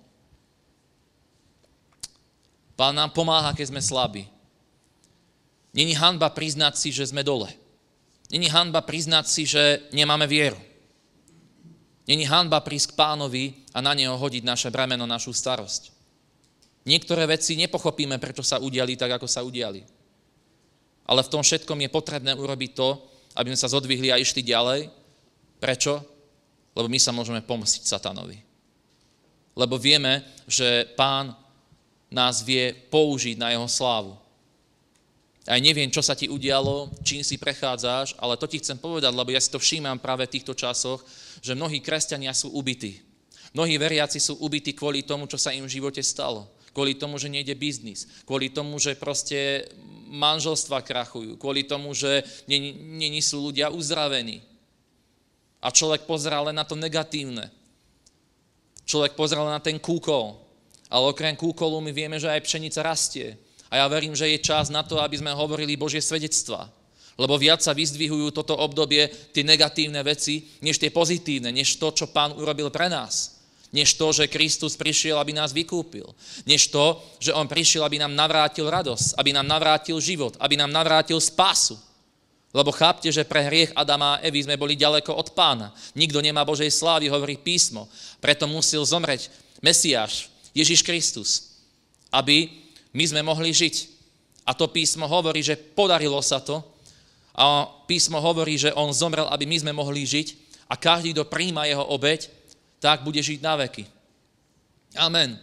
[2.84, 4.28] Pán nám pomáha, keď sme slabí.
[5.72, 7.48] Není hanba priznať si, že sme dole.
[8.28, 10.60] Není hanba priznať si, že nemáme vieru.
[12.04, 15.96] Není hanba prísť k pánovi a na neho hodiť naše bremeno, našu starosť.
[16.84, 19.80] Niektoré veci nepochopíme, prečo sa udiali tak, ako sa udiali.
[21.08, 23.00] Ale v tom všetkom je potrebné urobiť to,
[23.40, 24.92] aby sme sa zodvihli a išli ďalej.
[25.56, 26.04] Prečo?
[26.76, 28.44] Lebo my sa môžeme pomstiť satanovi.
[29.56, 31.43] Lebo vieme, že pán
[32.14, 34.14] nás vie použiť na jeho slávu.
[35.44, 39.34] Aj neviem, čo sa ti udialo, čím si prechádzaš, ale to ti chcem povedať, lebo
[39.34, 41.04] ja si to všímam práve v týchto časoch,
[41.44, 43.04] že mnohí kresťania sú ubití.
[43.52, 46.48] Mnohí veriaci sú ubití kvôli tomu, čo sa im v živote stalo.
[46.72, 48.08] Kvôli tomu, že nejde biznis.
[48.26, 49.68] Kvôli tomu, že proste
[50.10, 54.42] manželstva krachujú, kvôli tomu, že není sú ľudia uzdravení.
[55.60, 57.52] A človek pozerá len na to negatívne.
[58.84, 60.43] Človek pozerá len na ten kúkol.
[60.94, 63.34] Ale okrem kúkolu my vieme, že aj pšenica rastie.
[63.74, 66.70] A ja verím, že je čas na to, aby sme hovorili Božie svedectva.
[67.18, 72.14] Lebo viac sa vyzdvihujú toto obdobie tie negatívne veci, než tie pozitívne, než to, čo
[72.14, 73.34] Pán urobil pre nás
[73.74, 76.06] než to, že Kristus prišiel, aby nás vykúpil.
[76.46, 80.70] Než to, že On prišiel, aby nám navrátil radosť, aby nám navrátil život, aby nám
[80.70, 81.74] navrátil spásu.
[82.54, 85.74] Lebo chápte, že pre hriech Adama a Evy sme boli ďaleko od pána.
[85.98, 87.90] Nikto nemá Božej slávy, hovorí písmo.
[88.22, 91.60] Preto musel zomreť Mesiáš, Ježiš Kristus,
[92.14, 92.50] aby
[92.94, 93.76] my sme mohli žiť.
[94.46, 96.62] A to písmo hovorí, že podarilo sa to.
[97.34, 100.28] A písmo hovorí, že on zomrel, aby my sme mohli žiť.
[100.70, 102.30] A každý, kto príjma jeho obeď,
[102.78, 103.90] tak bude žiť na veky.
[104.94, 105.42] Amen.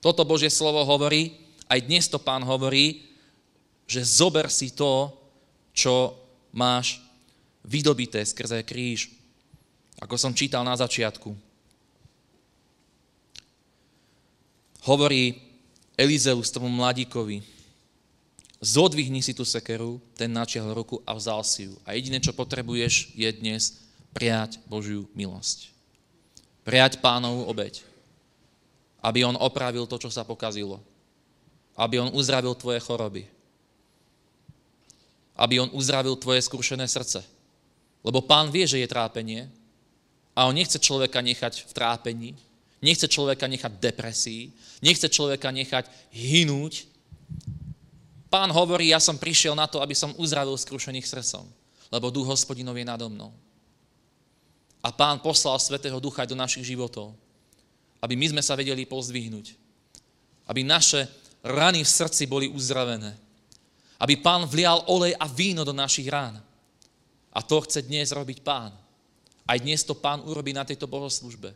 [0.00, 1.36] Toto Božie slovo hovorí,
[1.68, 3.04] aj dnes to pán hovorí,
[3.84, 5.12] že zober si to,
[5.76, 6.16] čo
[6.54, 7.02] máš
[7.66, 9.12] vydobité skrze kríž.
[10.00, 11.47] Ako som čítal na začiatku.
[14.88, 15.36] Hovorí
[16.00, 17.44] Elizeus tomu mladíkovi,
[18.56, 21.76] zodvihni si tú sekeru, ten načiahol ruku a vzal si ju.
[21.84, 23.84] A jediné, čo potrebuješ, je dnes
[24.16, 25.68] prijať Božiu milosť.
[26.64, 27.84] Prijať pánovú obeď.
[29.04, 30.80] Aby on opravil to, čo sa pokazilo.
[31.76, 33.28] Aby on uzdravil tvoje choroby.
[35.36, 37.20] Aby on uzdravil tvoje skrušené srdce.
[38.00, 39.52] Lebo pán vie, že je trápenie
[40.32, 42.30] a on nechce človeka nechať v trápení,
[42.82, 46.86] nechce človeka nechať depresii, nechce človeka nechať hynúť.
[48.28, 51.48] Pán hovorí, ja som prišiel na to, aby som uzdravil skrušených srdcom,
[51.88, 53.32] lebo duch hospodinov je nado mnou.
[54.84, 57.16] A pán poslal Svetého Ducha do našich životov,
[57.98, 59.58] aby my sme sa vedeli pozdvihnúť.
[60.46, 61.10] Aby naše
[61.42, 63.18] rany v srdci boli uzdravené.
[63.98, 66.38] Aby pán vlial olej a víno do našich rán.
[67.34, 68.70] A to chce dnes robiť pán.
[69.48, 71.50] Aj dnes to pán urobí na tejto bohoslužbe.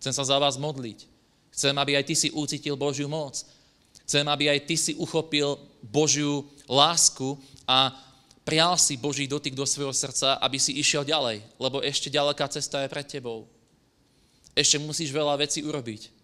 [0.00, 1.08] Chcem sa za vás modliť.
[1.56, 3.40] Chcem, aby aj ty si ucítil Božiu moc.
[4.04, 7.90] Chcem, aby aj ty si uchopil Božiu lásku a
[8.46, 12.86] prial si Boží dotyk do svojho srdca, aby si išiel ďalej, lebo ešte ďaleká cesta
[12.86, 13.50] je pred tebou.
[14.54, 16.14] Ešte musíš veľa vecí urobiť.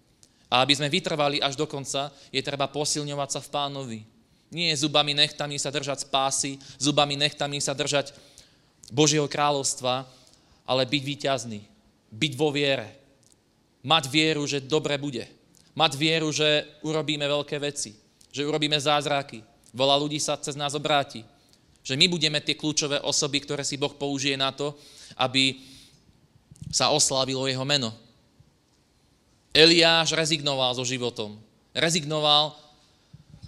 [0.46, 4.00] A aby sme vytrvali až do konca, je treba posilňovať sa v pánovi.
[4.52, 8.12] Nie zubami nechtami sa držať spásy, zubami nechtami sa držať
[8.92, 10.06] Božieho kráľovstva,
[10.68, 11.60] ale byť výťazný,
[12.12, 13.01] byť vo viere,
[13.82, 15.26] mať vieru, že dobre bude,
[15.74, 17.94] mať vieru, že urobíme veľké veci,
[18.30, 19.42] že urobíme zázraky,
[19.74, 21.26] veľa ľudí sa cez nás obráti,
[21.82, 24.72] že my budeme tie kľúčové osoby, ktoré si Boh použije na to,
[25.18, 25.58] aby
[26.70, 27.90] sa oslávilo jeho meno.
[29.52, 31.36] Eliáš rezignoval so životom.
[31.76, 32.56] Rezignoval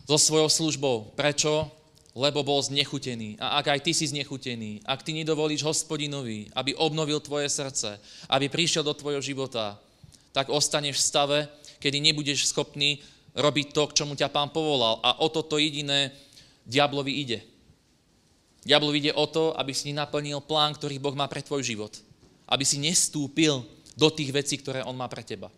[0.05, 1.17] so svojou službou.
[1.17, 1.71] Prečo?
[2.15, 3.43] lebo bol znechutený.
[3.43, 7.99] A ak aj ty si znechutený, ak ty nedovolíš hospodinovi, aby obnovil tvoje srdce,
[8.31, 9.75] aby prišiel do tvojho života,
[10.35, 11.39] tak ostaneš v stave,
[11.79, 12.99] kedy nebudeš schopný
[13.39, 14.99] robiť to, k čomu ťa pán povolal.
[15.07, 16.11] A o toto jediné
[16.67, 17.39] diablovi ide.
[18.67, 21.95] Diablovi ide o to, aby si naplnil plán, ktorý Boh má pre tvoj život.
[22.51, 23.63] Aby si nestúpil
[23.95, 25.55] do tých vecí, ktoré On má pre teba.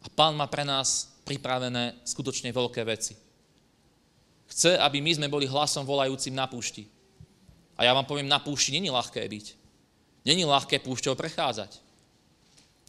[0.00, 3.18] A pán má pre nás pripravené skutočne veľké veci.
[4.48, 6.88] Chce, aby my sme boli hlasom volajúcim na púšti.
[7.76, 9.46] A ja vám poviem, na púšti není ľahké byť.
[10.24, 11.87] Není ľahké púšťou prechádzať.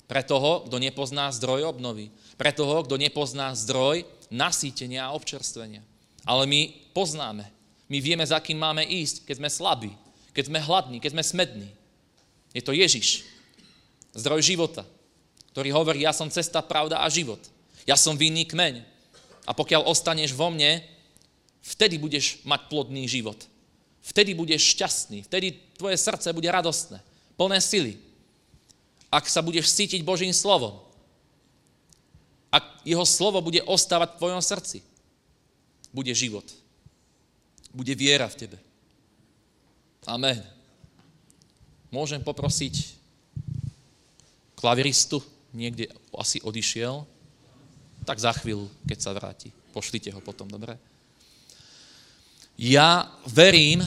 [0.10, 2.10] Pre toho, kto nepozná zdroj obnovy.
[2.34, 5.86] Pre toho, kto nepozná zdroj nasýtenia a občerstvenia.
[6.26, 7.45] Ale my poznáme.
[7.86, 9.91] My vieme, za kým máme ísť, keď sme slabí,
[10.34, 11.70] keď sme hladní, keď sme smední.
[12.53, 13.26] Je to Ježiš,
[14.18, 14.82] zdroj života,
[15.53, 17.41] ktorý hovorí, ja som cesta, pravda a život.
[17.86, 18.82] Ja som vinný kmeň.
[19.45, 20.82] A pokiaľ ostaneš vo mne,
[21.70, 23.38] Vtedy budeš mať plodný život.
[23.99, 25.28] Vtedy budeš šťastný.
[25.28, 27.03] Vtedy tvoje srdce bude radostné,
[27.36, 27.93] plné sily.
[29.10, 30.78] Ak sa budeš cítiť Božím slovom.
[32.53, 34.86] Ak jeho slovo bude ostávať v tvojom srdci.
[35.89, 36.45] Bude život.
[37.74, 38.57] Bude viera v tebe.
[40.05, 40.41] Amen.
[41.89, 42.97] Môžem poprosiť
[44.53, 45.22] klaviristu,
[45.53, 47.01] niekde asi odišiel,
[48.05, 49.49] tak za chvíľu, keď sa vráti.
[49.74, 50.78] Pošlite ho potom, dobre?
[52.60, 53.82] Ja verím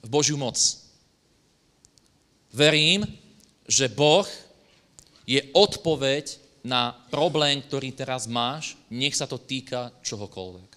[0.00, 0.56] v Božiu moc.
[2.52, 3.02] Verím,
[3.66, 4.28] že Boh
[5.26, 10.70] je odpoveď na problém, ktorý teraz máš, nech sa to týka čohokoľvek.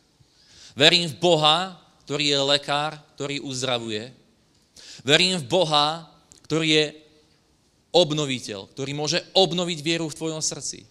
[0.73, 4.11] Verím v Boha, ktorý je lekár, ktorý uzdravuje.
[5.05, 6.09] Verím v Boha,
[6.45, 6.85] ktorý je
[7.95, 10.83] obnoviteľ, ktorý môže obnoviť vieru v tvojom srdci.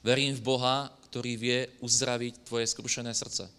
[0.00, 3.58] Verím v Boha, ktorý vie uzdraviť tvoje skrušené srdce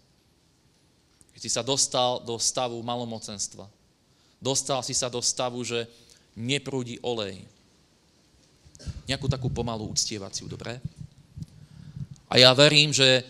[1.40, 3.64] si sa dostal do stavu malomocenstva.
[4.36, 5.88] Dostal si sa do stavu, že
[6.36, 7.48] neprúdi olej.
[9.08, 10.78] Nejakú takú pomalú uctievaciu, dobre?
[12.30, 13.26] A ja verím, že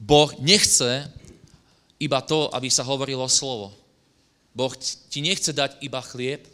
[0.00, 1.06] Boh nechce
[2.00, 3.76] iba to, aby sa hovorilo slovo.
[4.54, 4.72] Boh
[5.10, 6.46] ti nechce dať iba chlieb,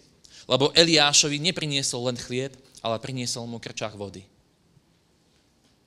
[0.51, 4.25] lebo Eliášovi nepriniesol len chlieb, ale priniesol mu krčách vody.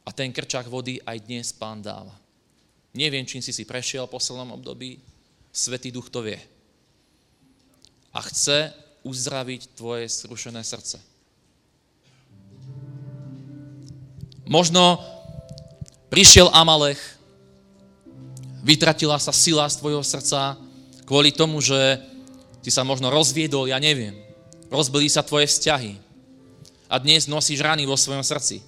[0.04, 2.14] A ten krčák vody aj dnes pán dáva.
[2.94, 5.02] Neviem, čím si si prešiel v poslednom období,
[5.54, 6.38] Svetý Duch to vie.
[8.14, 8.74] A chce
[9.04, 11.02] uzdraviť tvoje zrušené srdce.
[14.44, 15.00] Možno
[16.12, 17.00] prišiel Amalech,
[18.64, 20.60] vytratila sa sila z tvojho srdca
[21.08, 22.00] kvôli tomu, že
[22.64, 24.16] ty sa možno rozviedol, ja neviem.
[24.72, 26.00] Rozbili sa tvoje vzťahy.
[26.92, 28.64] A dnes nosíš rany vo svojom srdci.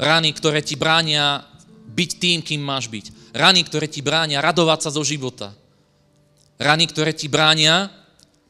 [0.00, 1.44] Rany, ktoré ti bránia
[1.90, 3.36] byť tým, kým máš byť.
[3.36, 5.52] Rany, ktoré ti bránia radovať sa zo života.
[6.56, 7.92] Rany, ktoré ti bránia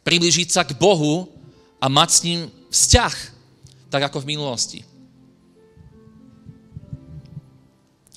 [0.07, 1.31] priblížiť sa k Bohu
[1.83, 2.41] a mať s ním
[2.71, 3.14] vzťah,
[3.91, 4.81] tak ako v minulosti.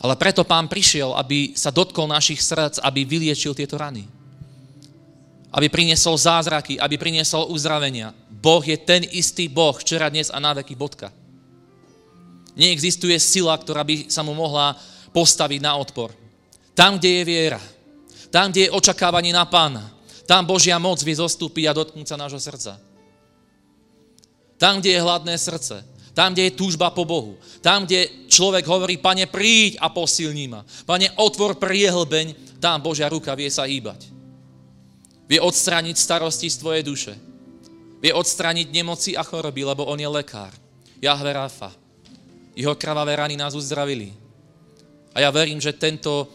[0.03, 4.03] Ale preto pán prišiel, aby sa dotkol našich srdc, aby vyliečil tieto rany.
[5.55, 8.11] Aby priniesol zázraky, aby priniesol uzdravenia.
[8.27, 11.07] Boh je ten istý Boh, včera, dnes a na veky bodka.
[12.59, 14.75] Neexistuje sila, ktorá by sa mu mohla
[15.15, 16.11] postaviť na odpor.
[16.75, 17.61] Tam, kde je viera,
[18.27, 19.87] tam, kde je očakávanie na pána,
[20.27, 22.81] tam Božia moc vie zostúpiť a dotknúť sa nášho srdca.
[24.59, 27.41] Tam, kde je hladné srdce, tam, kde je túžba po Bohu.
[27.59, 30.61] Tam, kde človek hovorí, pane, príď a posilní ma.
[30.85, 34.13] Pane, otvor priehlbeň, tam Božia ruka vie sa hýbať.
[35.25, 37.13] Vie odstrániť starosti z tvojej duše.
[37.97, 40.53] Vie odstrániť nemoci a choroby, lebo on je lekár.
[41.01, 41.73] Jahve Rafa.
[42.53, 44.13] Jeho krvavé rany nás uzdravili.
[45.17, 46.29] A ja verím, že tento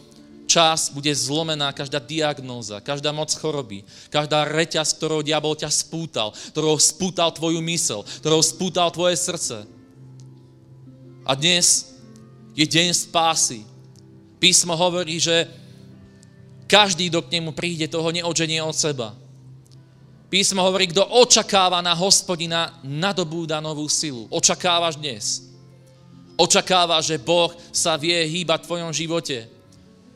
[0.49, 6.81] čas bude zlomená každá diagnóza, každá moc choroby, každá reťaz, ktorou diabol ťa spútal, ktorou
[6.81, 9.69] spútal tvoju mysel, ktorou spútal tvoje srdce.
[11.21, 11.93] A dnes
[12.57, 13.61] je deň spásy.
[14.41, 15.45] Písmo hovorí, že
[16.65, 19.13] každý, kto k nemu príde, toho neodženie od seba.
[20.33, 24.25] Písmo hovorí, kto očakáva na hospodina, nadobúda novú silu.
[24.33, 25.45] Očakávaš dnes.
[26.37, 29.58] Očakáva, že Boh sa vie hýbať v tvojom živote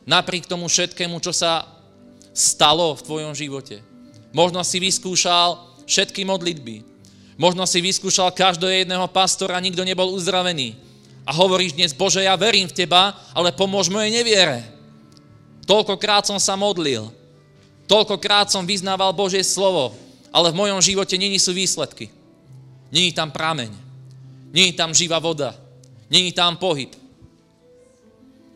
[0.04, 1.64] Napriek tomu všetkému, čo sa
[2.36, 3.80] stalo v tvojom živote.
[4.34, 5.56] Možno si vyskúšal
[5.88, 6.82] všetky modlitby.
[7.38, 10.76] Možno si vyskúšal každého jedného pastora, nikto nebol uzdravený.
[11.24, 14.60] A hovoríš dnes, Bože, ja verím v Teba, ale pomôž mojej neviere.
[15.64, 17.08] Toľkokrát som sa modlil.
[17.88, 19.96] Toľkokrát som vyznával Božie slovo,
[20.28, 22.12] ale v mojom živote není sú výsledky.
[22.92, 23.72] Není tam prameň.
[24.52, 25.56] Není tam živá voda.
[26.12, 26.92] Není tam pohyb.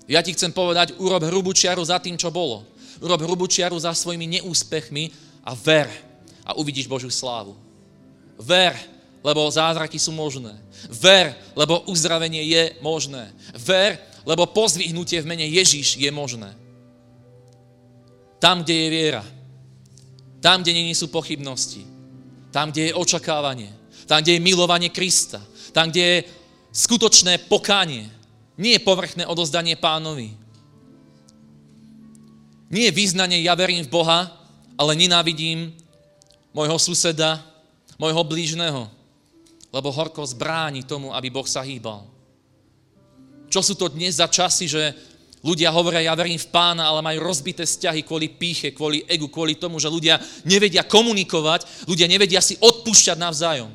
[0.08, 2.64] Ja ti chcem povedať, urob hrubú čiaru za tým, čo bolo.
[3.04, 5.12] Urob hrubú čiaru za svojimi neúspechmi
[5.44, 5.92] a ver
[6.48, 7.52] a uvidíš Božiu slávu.
[8.40, 8.72] Ver,
[9.20, 10.56] lebo zázraky sú možné.
[10.88, 13.28] Ver, lebo uzdravenie je možné.
[13.52, 16.56] Ver, lebo pozvihnutie v mene Ježíš je možné.
[18.40, 19.24] Tam, kde je viera.
[20.40, 21.84] Tam, kde nie sú pochybnosti.
[22.48, 23.68] Tam, kde je očakávanie.
[24.08, 25.42] Tam, kde je milovanie Krista.
[25.74, 26.18] Tam, kde je
[26.72, 28.17] skutočné pokánie
[28.58, 30.34] nie je povrchné odozdanie pánovi.
[32.68, 34.28] Nie je význanie, ja verím v Boha,
[34.76, 35.72] ale nenávidím
[36.52, 37.40] môjho suseda,
[37.96, 38.90] môjho blížneho,
[39.72, 42.04] lebo horkosť bráni tomu, aby Boh sa hýbal.
[43.48, 44.92] Čo sú to dnes za časy, že
[45.40, 49.56] ľudia hovoria, ja verím v pána, ale majú rozbité vzťahy kvôli píche, kvôli egu, kvôli
[49.56, 53.72] tomu, že ľudia nevedia komunikovať, ľudia nevedia si odpúšťať navzájom.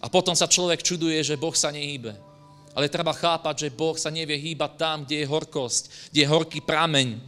[0.00, 2.29] A potom sa človek čuduje, že Boh sa nehýbe.
[2.70, 6.60] Ale treba chápať, že Boh sa nevie hýbať tam, kde je horkosť, kde je horký
[6.62, 7.18] prameň.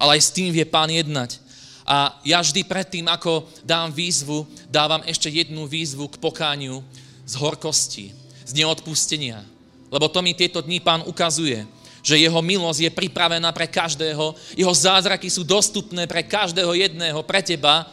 [0.00, 1.38] Ale aj s tým vie Pán jednať.
[1.86, 6.82] A ja vždy predtým, ako dám výzvu, dávam ešte jednu výzvu k pokániu
[7.26, 8.06] z horkosti,
[8.46, 9.42] z neodpustenia.
[9.90, 11.66] Lebo to mi tieto dní Pán ukazuje,
[12.00, 17.42] že jeho milosť je pripravená pre každého, jeho zázraky sú dostupné pre každého jedného, pre
[17.42, 17.86] teba,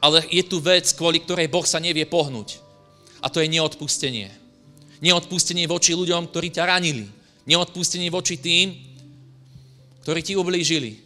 [0.00, 2.60] ale je tu vec, kvôli ktorej Boh sa nevie pohnúť.
[3.24, 4.43] A to je neodpustenie.
[5.02, 7.10] Neodpustenie voči ľuďom, ktorí ťa ranili.
[7.48, 8.74] Neodpustenie voči tým,
[10.06, 11.00] ktorí ti ublížili.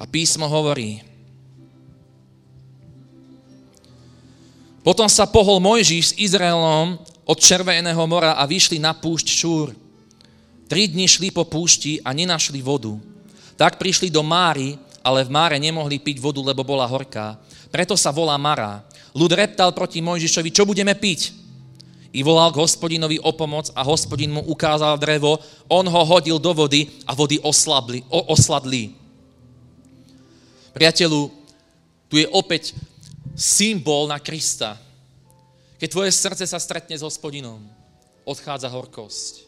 [0.00, 1.04] A písmo hovorí,
[4.80, 6.96] Potom sa pohol Mojžiš s Izraelom
[7.28, 9.76] od Červeného mora a vyšli na púšť Šúr.
[10.66, 12.96] Tri dni šli po púšti a nenašli vodu.
[13.60, 17.36] Tak prišli do Máry, ale v Máre nemohli piť vodu, lebo bola horká.
[17.68, 18.80] Preto sa volá Mara.
[19.10, 21.34] Ľud reptal proti Mojžišovi, čo budeme piť?
[22.10, 25.38] I volal k hospodinovi o pomoc a hospodin mu ukázal drevo,
[25.70, 28.94] on ho hodil do vody a vody oslabli, o, osladli.
[30.74, 31.30] Priateľu,
[32.10, 32.74] tu je opäť
[33.38, 34.74] symbol na Krista.
[35.78, 37.62] Keď tvoje srdce sa stretne s hospodinom,
[38.26, 39.46] odchádza horkosť.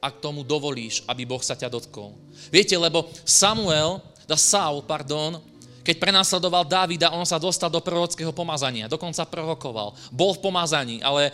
[0.00, 2.16] Ak tomu dovolíš, aby Boh sa ťa dotkol.
[2.48, 5.36] Viete, lebo Samuel, da Saul, pardon,
[5.80, 9.96] keď prenasledoval Dávida, on sa dostal do prorockého pomazania, dokonca prorokoval.
[10.12, 11.32] Bol v pomazaní, ale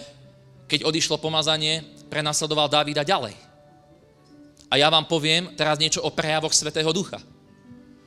[0.71, 3.35] keď odišlo pomazanie, prenasledoval Dávida ďalej.
[4.67, 7.23] A ja vám poviem teraz niečo o prejavoch Svetého Ducha.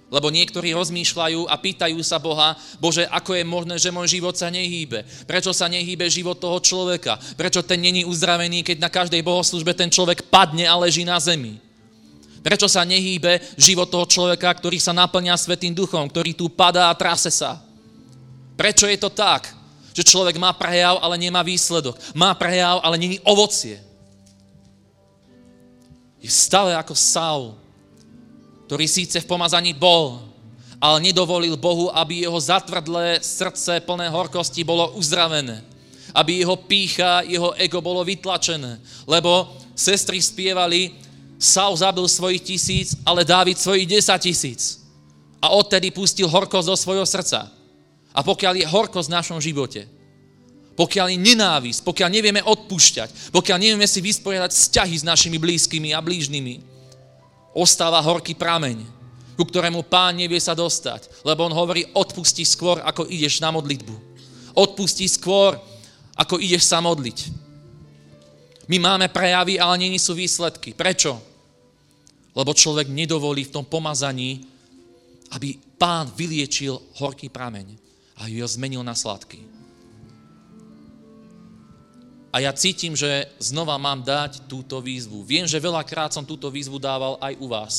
[0.09, 4.49] Lebo niektorí rozmýšľajú a pýtajú sa Boha, Bože, ako je možné, že môj život sa
[4.49, 5.05] nehýbe?
[5.29, 7.21] Prečo sa nehýbe život toho človeka?
[7.37, 11.61] Prečo ten není uzdravený, keď na každej bohoslužbe ten človek padne a leží na zemi?
[12.39, 16.97] Prečo sa nehýbe život toho človeka, ktorý sa naplňa Svetým duchom, ktorý tu padá a
[16.97, 17.59] trase sa?
[18.55, 19.51] Prečo je to tak,
[19.91, 21.99] že človek má prejav, ale nemá výsledok?
[22.15, 23.79] Má prejav, ale není ovocie.
[26.19, 27.55] Je stále ako Saul,
[28.67, 30.19] ktorý síce v pomazaní bol,
[30.79, 35.59] ale nedovolil Bohu, aby jeho zatvrdlé srdce plné horkosti bolo uzdravené.
[36.15, 38.79] Aby jeho pícha, jeho ego bolo vytlačené.
[39.03, 40.95] Lebo sestry spievali,
[41.39, 44.83] Saul zabil svojich tisíc, ale Dávid svojich desať tisíc.
[45.39, 47.47] A odtedy pustil horkosť do svojho srdca.
[48.11, 49.87] A pokiaľ je horkosť v našom živote,
[50.75, 56.03] pokiaľ je nenávisť, pokiaľ nevieme odpúšťať, pokiaľ nevieme si vysporiadať vzťahy s našimi blízkymi a
[56.03, 56.59] blížnymi,
[57.55, 58.83] ostáva horký prameň,
[59.39, 63.95] ku ktorému pán nevie sa dostať, lebo on hovorí, odpusti skôr, ako ideš na modlitbu.
[64.59, 65.55] Odpusti skôr,
[66.19, 67.31] ako ideš sa modliť.
[68.67, 70.75] My máme prejavy, ale není sú výsledky.
[70.75, 71.28] Prečo?
[72.33, 74.45] Lebo človek nedovolí v tom pomazaní,
[75.33, 77.77] aby pán vyliečil horký prameň
[78.19, 79.41] a ho zmenil na sladký.
[82.29, 85.25] A ja cítim, že znova mám dať túto výzvu.
[85.25, 87.75] Viem, že veľakrát som túto výzvu dával aj u vás.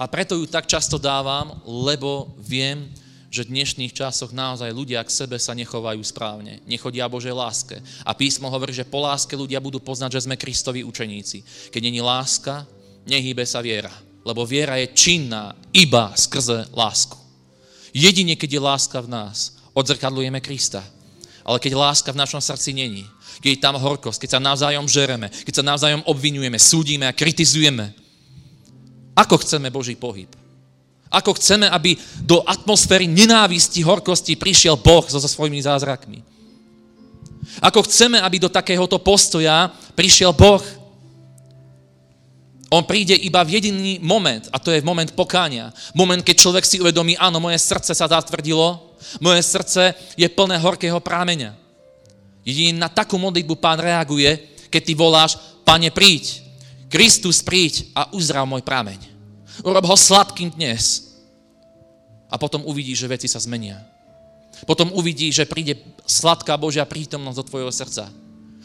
[0.00, 2.88] A preto ju tak často dávam, lebo viem,
[3.28, 6.64] že v dnešných časoch naozaj ľudia k sebe sa nechovajú správne.
[6.64, 7.76] Nechodia Božej láske.
[8.06, 11.70] A písmo hovorí, že po láske ľudia budú poznať, že sme Kristovi učeníci.
[11.74, 12.64] Keď není láska,
[13.08, 13.92] nehýbe sa viera.
[14.24, 17.20] Lebo viera je činná iba skrze lásku.
[17.94, 20.82] Jedine, keď je láska v nás, odzrkadlujeme Krista.
[21.44, 23.04] Ale keď láska v našom srdci není,
[23.44, 27.92] keď je tam horkosť, keď sa navzájom žereme, keď sa navzájom obvinujeme, súdime a kritizujeme,
[29.14, 30.26] ako chceme Boží pohyb?
[31.12, 31.94] Ako chceme, aby
[32.26, 36.18] do atmosféry nenávisti, horkosti prišiel Boh so, so svojimi zázrakmi?
[37.62, 40.58] Ako chceme, aby do takéhoto postoja prišiel Boh?
[42.74, 45.70] On príde iba v jediný moment, a to je moment pokáňa.
[45.94, 50.98] Moment, keď človek si uvedomí, áno, moje srdce sa zatvrdilo, moje srdce je plné horkého
[50.98, 51.54] prámeňa.
[52.42, 56.42] Jedine na takú modlitbu pán reaguje, keď ty voláš, pane príď,
[56.90, 58.98] Kristus príď a uzdrav môj prámeň.
[59.62, 61.14] Urob ho sladkým dnes.
[62.26, 63.78] A potom uvidíš, že veci sa zmenia.
[64.66, 65.78] Potom uvidíš, že príde
[66.10, 68.10] sladká Božia prítomnosť do tvojho srdca.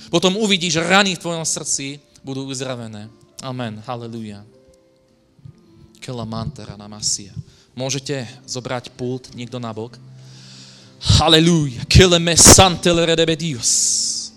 [0.10, 3.19] Potom uvidíš, že rany v tvojom srdci budú uzdravené.
[3.40, 3.80] Amen.
[6.26, 7.32] Mantera na masia.
[7.78, 9.96] Môžete zobrať pult niekto na bok?
[11.00, 11.86] Halleluja.
[11.88, 14.34] Kileme santele redebe Dios.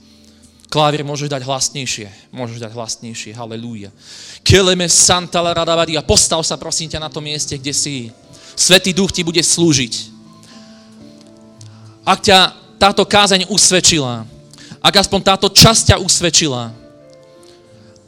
[0.70, 2.32] Klávier môžeš dať hlasnejšie.
[2.32, 3.34] Môžeš dať hlasnejšie.
[3.34, 3.90] Halleluja.
[4.46, 6.04] Kileme santale radabadia.
[6.04, 8.12] Postav sa prosím ťa na tom mieste, kde si.
[8.54, 10.12] Svetý duch ti bude slúžiť.
[12.04, 12.38] Ak ťa
[12.78, 14.26] táto kázeň usvedčila,
[14.82, 16.81] ak aspoň táto časť ťa usvedčila,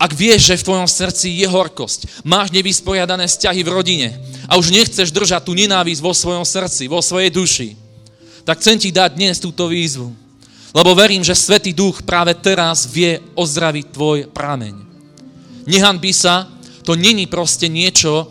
[0.05, 4.09] ak vieš, že v tvojom srdci je horkosť, máš nevysporiadané vzťahy v rodine
[4.44, 7.68] a už nechceš držať tú nenávisť vo svojom srdci, vo svojej duši,
[8.44, 10.12] tak chcem ti dať dnes túto výzvu.
[10.76, 14.76] Lebo verím, že Svetý Duch práve teraz vie ozdraviť tvoj prameň.
[15.64, 16.52] Nehanbi sa,
[16.84, 18.28] to není proste niečo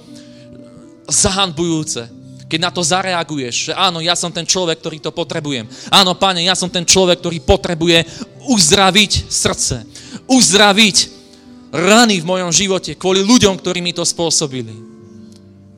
[1.10, 2.06] zahanbujúce.
[2.46, 5.66] Keď na to zareaguješ, že áno, ja som ten človek, ktorý to potrebujem.
[5.90, 8.06] Áno, pane, ja som ten človek, ktorý potrebuje
[8.46, 9.90] uzdraviť srdce.
[10.30, 11.23] Uzdraviť
[11.74, 14.94] rany v mojom živote kvôli ľuďom, ktorí mi to spôsobili.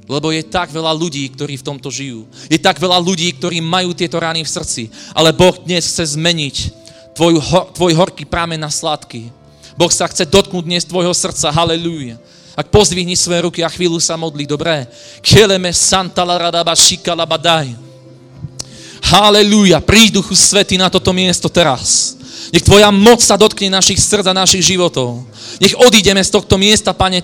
[0.06, 2.30] Lebo je tak veľa ľudí, ktorí v tomto žijú.
[2.46, 4.84] Je tak veľa ľudí, ktorí majú tieto rány v srdci.
[5.18, 6.56] Ale Boh dnes chce zmeniť
[7.18, 7.42] tvoj,
[7.74, 9.34] tvoj horký prámen na sladký.
[9.74, 11.50] Boh sa chce dotknúť dnes tvojho srdca.
[11.50, 12.22] Halelúja.
[12.54, 14.86] Ak pozdvihni svoje ruky a chvíľu sa modli, dobré?
[15.26, 17.74] Kieleme santa la radaba shika la badaj.
[19.10, 19.82] Halelúja.
[19.82, 22.14] Príď Duchu Svety na toto miesto teraz.
[22.56, 25.28] Nech Tvoja moc sa dotkne našich srdc a našich životov.
[25.60, 27.20] Nech odídeme z tohto miesta, Pane,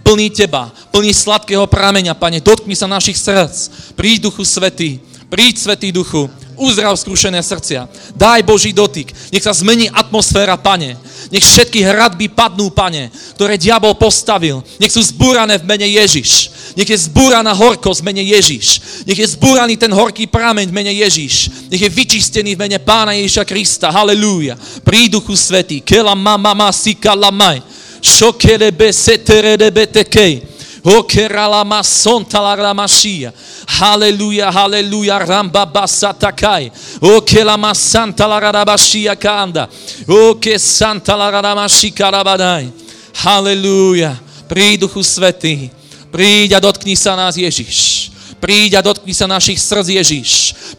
[0.00, 3.52] plný Teba, plný sladkého prameňa, Pane, dotkni sa našich srdc.
[3.92, 4.96] Príď Duchu Svetý,
[5.28, 7.88] príď Svetý Duchu, uzdrav skrušené srdcia.
[8.12, 9.08] Daj Boží dotyk.
[9.32, 11.00] Nech sa zmení atmosféra, Pane.
[11.32, 14.60] Nech všetky hradby padnú, Pane, ktoré diabol postavil.
[14.76, 16.52] Nech sú zbúrané v mene Ježiš.
[16.76, 18.66] Nech je zbúraná horkosť v mene Ježiš.
[19.08, 21.66] Nech je zbúraný ten horký prameň v mene Ježiš.
[21.72, 23.90] Nech je vyčistený v mene Pána Ježiša Krista.
[23.90, 24.54] Halelúja.
[24.84, 25.80] Príď Duchu Svetý.
[25.80, 27.64] Kela mama ma sika lamaj.
[28.00, 30.59] Shokerebe seterebe tekei.
[33.80, 36.72] Haleluya, haleluya, ramba basatakai.
[37.00, 39.68] O que la masanta la rabashia kanda.
[40.08, 42.72] O santa la rabashi karabadai.
[43.14, 44.16] Haleluja.
[44.48, 45.70] Príď Duchu Svetý.
[46.10, 48.10] Príď a dotkni sa nás Ježiš.
[48.42, 50.30] Príď a dotkni sa našich srdc Ježiš.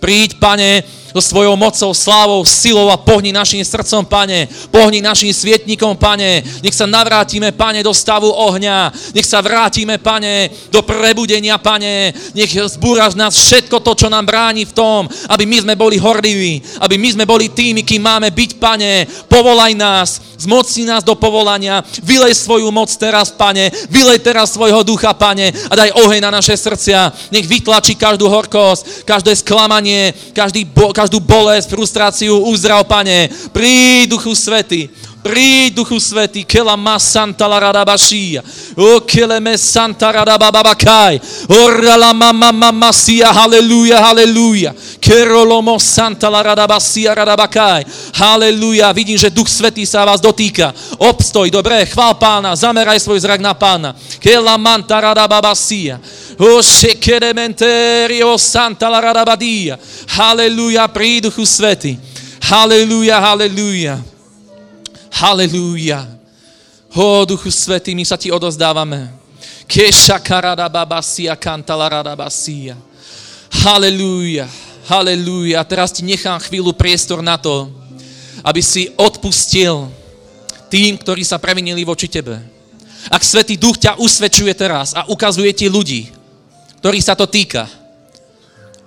[0.01, 4.47] Príď, Pane, so svojou mocou, slávou, silou a pohni našim srdcom, pane.
[4.72, 6.43] Pohni našim svietnikom, pane.
[6.64, 8.91] Nech sa navrátime, pane, do stavu ohňa.
[9.12, 12.16] Nech sa vrátime, pane, do prebudenia, pane.
[12.32, 16.64] Nech zbúraš nás všetko to, čo nám bráni v tom, aby my sme boli horliví,
[16.80, 19.05] aby my sme boli tými, kým máme byť, pane.
[19.28, 20.09] Povolaj nás,
[20.41, 25.74] zmocni nás do povolania, vylej svoju moc teraz, pane, vylej teraz svojho ducha, pane, a
[25.76, 27.14] daj oheň na naše srdcia.
[27.30, 33.25] Nech vytlačí každú horkosť, každé sklamanie, každý bo, každú bolesť, frustráciu, uzdrav, pane.
[33.49, 34.85] Príď, Duchu Svety.
[35.25, 38.45] Príď, Duchu Svety, kela ma santa la radabašia.
[38.77, 41.17] O kele me santa radabababakaj.
[41.49, 44.77] Ora la mama mama sia, haleluja, haleluja.
[45.01, 47.85] Kerolomo santa la radabasia radabakaj.
[48.13, 48.93] Haleluja.
[48.93, 50.69] Vidím, že Duch Svetý sa vás dotýka.
[51.01, 53.97] Obstoj, dobre, chvál pána, zameraj svoj zrak na pána.
[54.21, 55.97] Kela manta radababasia.
[56.39, 59.79] O shekerementerio santa la radabadia.
[60.07, 61.99] Haleluja, príď, Duchu Svety.
[62.41, 63.99] Haleluja, haleluja.
[65.11, 66.07] Halelúja.
[66.95, 69.11] Ó, Duchu Svetý, my sa ti odozdávame.
[69.67, 72.75] Keša karada babasia, kantala rada basia.
[73.63, 74.47] Halelúja,
[74.91, 75.63] halelúja.
[75.63, 77.71] A teraz ti nechám chvíľu priestor na to,
[78.43, 79.88] aby si odpustil
[80.67, 82.39] tým, ktorí sa previnili voči tebe.
[83.07, 86.20] Ak Svetý Duch ťa usvedčuje teraz a ukazuje ti ľudí,
[86.82, 87.69] ktorý sa to týka,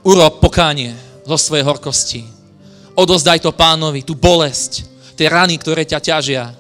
[0.03, 0.92] urob pokánie
[1.22, 2.26] zo svojej horkosti.
[2.99, 4.82] Odozdaj to pánovi, tú bolesť,
[5.14, 6.51] tie rany, ktoré ťa ťažia,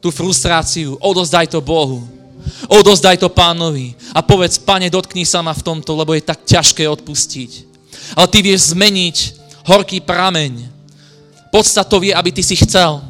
[0.00, 2.00] tú frustráciu, odozdaj to Bohu.
[2.64, 6.88] Odozdaj to pánovi a povedz, pane, dotkni sa ma v tomto, lebo je tak ťažké
[6.88, 7.68] odpustiť.
[8.16, 9.16] Ale ty vieš zmeniť
[9.68, 10.64] horký prameň.
[11.52, 13.04] Podstatou je, aby ty si chcel.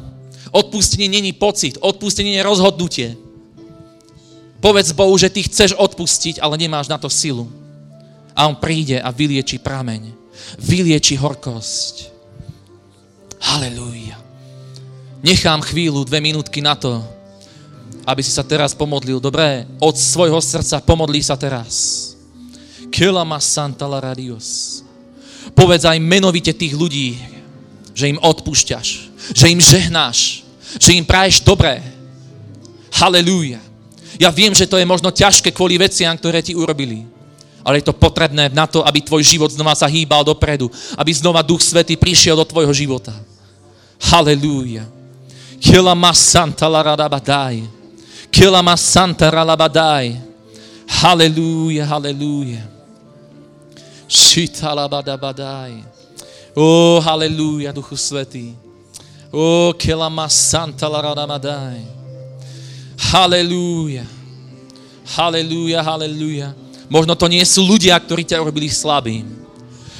[0.51, 3.07] Odpustenie není pocit, odpustenie je rozhodnutie.
[4.59, 7.47] Povedz Bohu, že ty chceš odpustiť, ale nemáš na to silu.
[8.35, 10.11] A on príde a vylieči prameň.
[10.59, 12.11] Vylieči horkosť.
[13.39, 14.19] Halelúja.
[15.23, 17.03] Nechám chvíľu, dve minútky na to,
[18.07, 19.19] aby si sa teraz pomodlil.
[19.19, 22.15] Dobre, od svojho srdca pomodlí sa teraz.
[22.91, 24.81] Kelama Santa la radios.
[25.55, 27.19] Povedz aj menovite tých ľudí,
[27.95, 28.87] že im odpúšťaš,
[29.35, 30.43] že im žehnáš,
[30.79, 31.83] že im praješ dobré.
[32.95, 33.68] Halelúja.
[34.19, 37.07] Ja viem, že to je možno ťažké kvôli veciam, ktoré ti urobili.
[37.63, 40.67] Ale je to potrebné na to, aby tvoj život znova sa hýbal dopredu.
[40.99, 43.15] Aby znova Duch Svetý prišiel do tvojho života.
[44.11, 44.83] Halelúja.
[45.59, 47.63] Kila ma santa la radabadai.
[48.27, 50.19] Kila ma santa ralabadai.
[50.89, 52.65] Hallelujah, hallelujah.
[54.09, 55.85] Shita labadabadai.
[56.57, 58.57] Oh, hallelujah, Duchu Svetý.
[59.29, 60.89] Oh, kila ma santa
[62.99, 64.07] Hallelujah.
[65.15, 66.51] Hallelujah, hallelujah.
[66.91, 69.25] Možno to nie sú ľudia, ktorí ťa urobili slabým.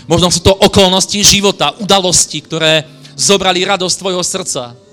[0.09, 2.83] Možno sú to okolnosti života, udalosti, ktoré
[3.15, 4.89] zobrali radosť tvojho srdca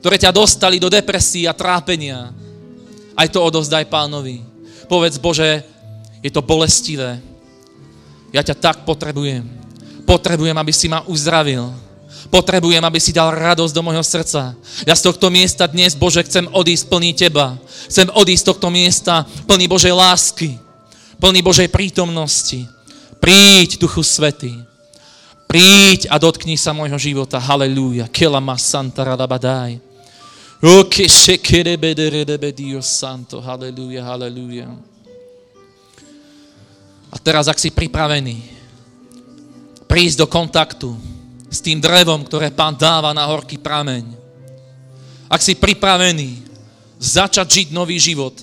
[0.00, 2.32] ktoré ťa dostali do depresí a trápenia.
[3.12, 4.40] Aj to odovzdaj pánovi.
[4.88, 5.60] Povedz, Bože,
[6.24, 7.20] je to bolestivé.
[8.32, 9.44] Ja ťa tak potrebujem.
[10.08, 11.68] Potrebujem, aby si ma uzdravil.
[12.28, 14.52] Potrebujem, aby si dal radosť do môjho srdca.
[14.84, 17.56] Ja z tohto miesta dnes, Bože, chcem odísť plný Teba.
[17.88, 20.60] Chcem odísť z tohto miesta plný Božej lásky,
[21.16, 22.68] plný Božej prítomnosti.
[23.16, 24.52] Príď, Duchu Svetý.
[25.48, 27.40] Príď a dotkni sa môjho života.
[27.42, 28.06] Halelúja.
[28.06, 29.82] Kela ma santa radabadaj.
[30.60, 31.08] O que
[32.52, 33.40] Dio santo.
[33.40, 34.68] Halleluja, halleluja.
[37.10, 38.60] A teraz, ak si pripravený
[39.90, 40.94] prísť do kontaktu
[41.50, 44.06] s tým drevom, ktoré pán dáva na horký prameň,
[45.26, 46.46] ak si pripravený
[46.96, 48.34] začať žiť nový život,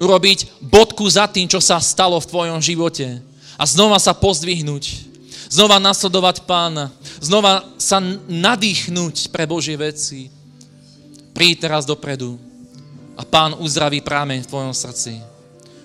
[0.00, 3.20] urobiť bodku za tým, čo sa stalo v tvojom živote
[3.60, 5.04] a znova sa pozdvihnúť,
[5.52, 6.88] znova nasledovať pána,
[7.20, 10.32] znova sa nadýchnúť pre Božie veci,
[11.38, 12.34] Príď teraz dopredu
[13.14, 15.22] a pán uzdraví prámeň v tvojom srdci.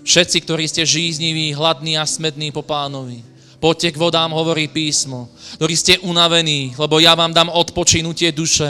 [0.02, 3.22] Všetci, ktorí ste žízniví, hladní a smední po pánovi,
[3.64, 8.68] poďte k vodám, hovorí písmo, ktorí ste unavení, lebo ja vám dám odpočinutie duše.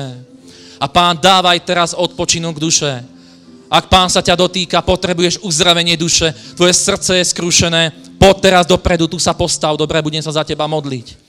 [0.78, 3.02] A pán, dávaj teraz odpočinok duše.
[3.74, 7.82] Ak pán sa ťa dotýka, potrebuješ uzdravenie duše, tvoje srdce je skrušené,
[8.22, 11.23] poď teraz dopredu, tu sa postav, dobre, budem sa za teba modliť.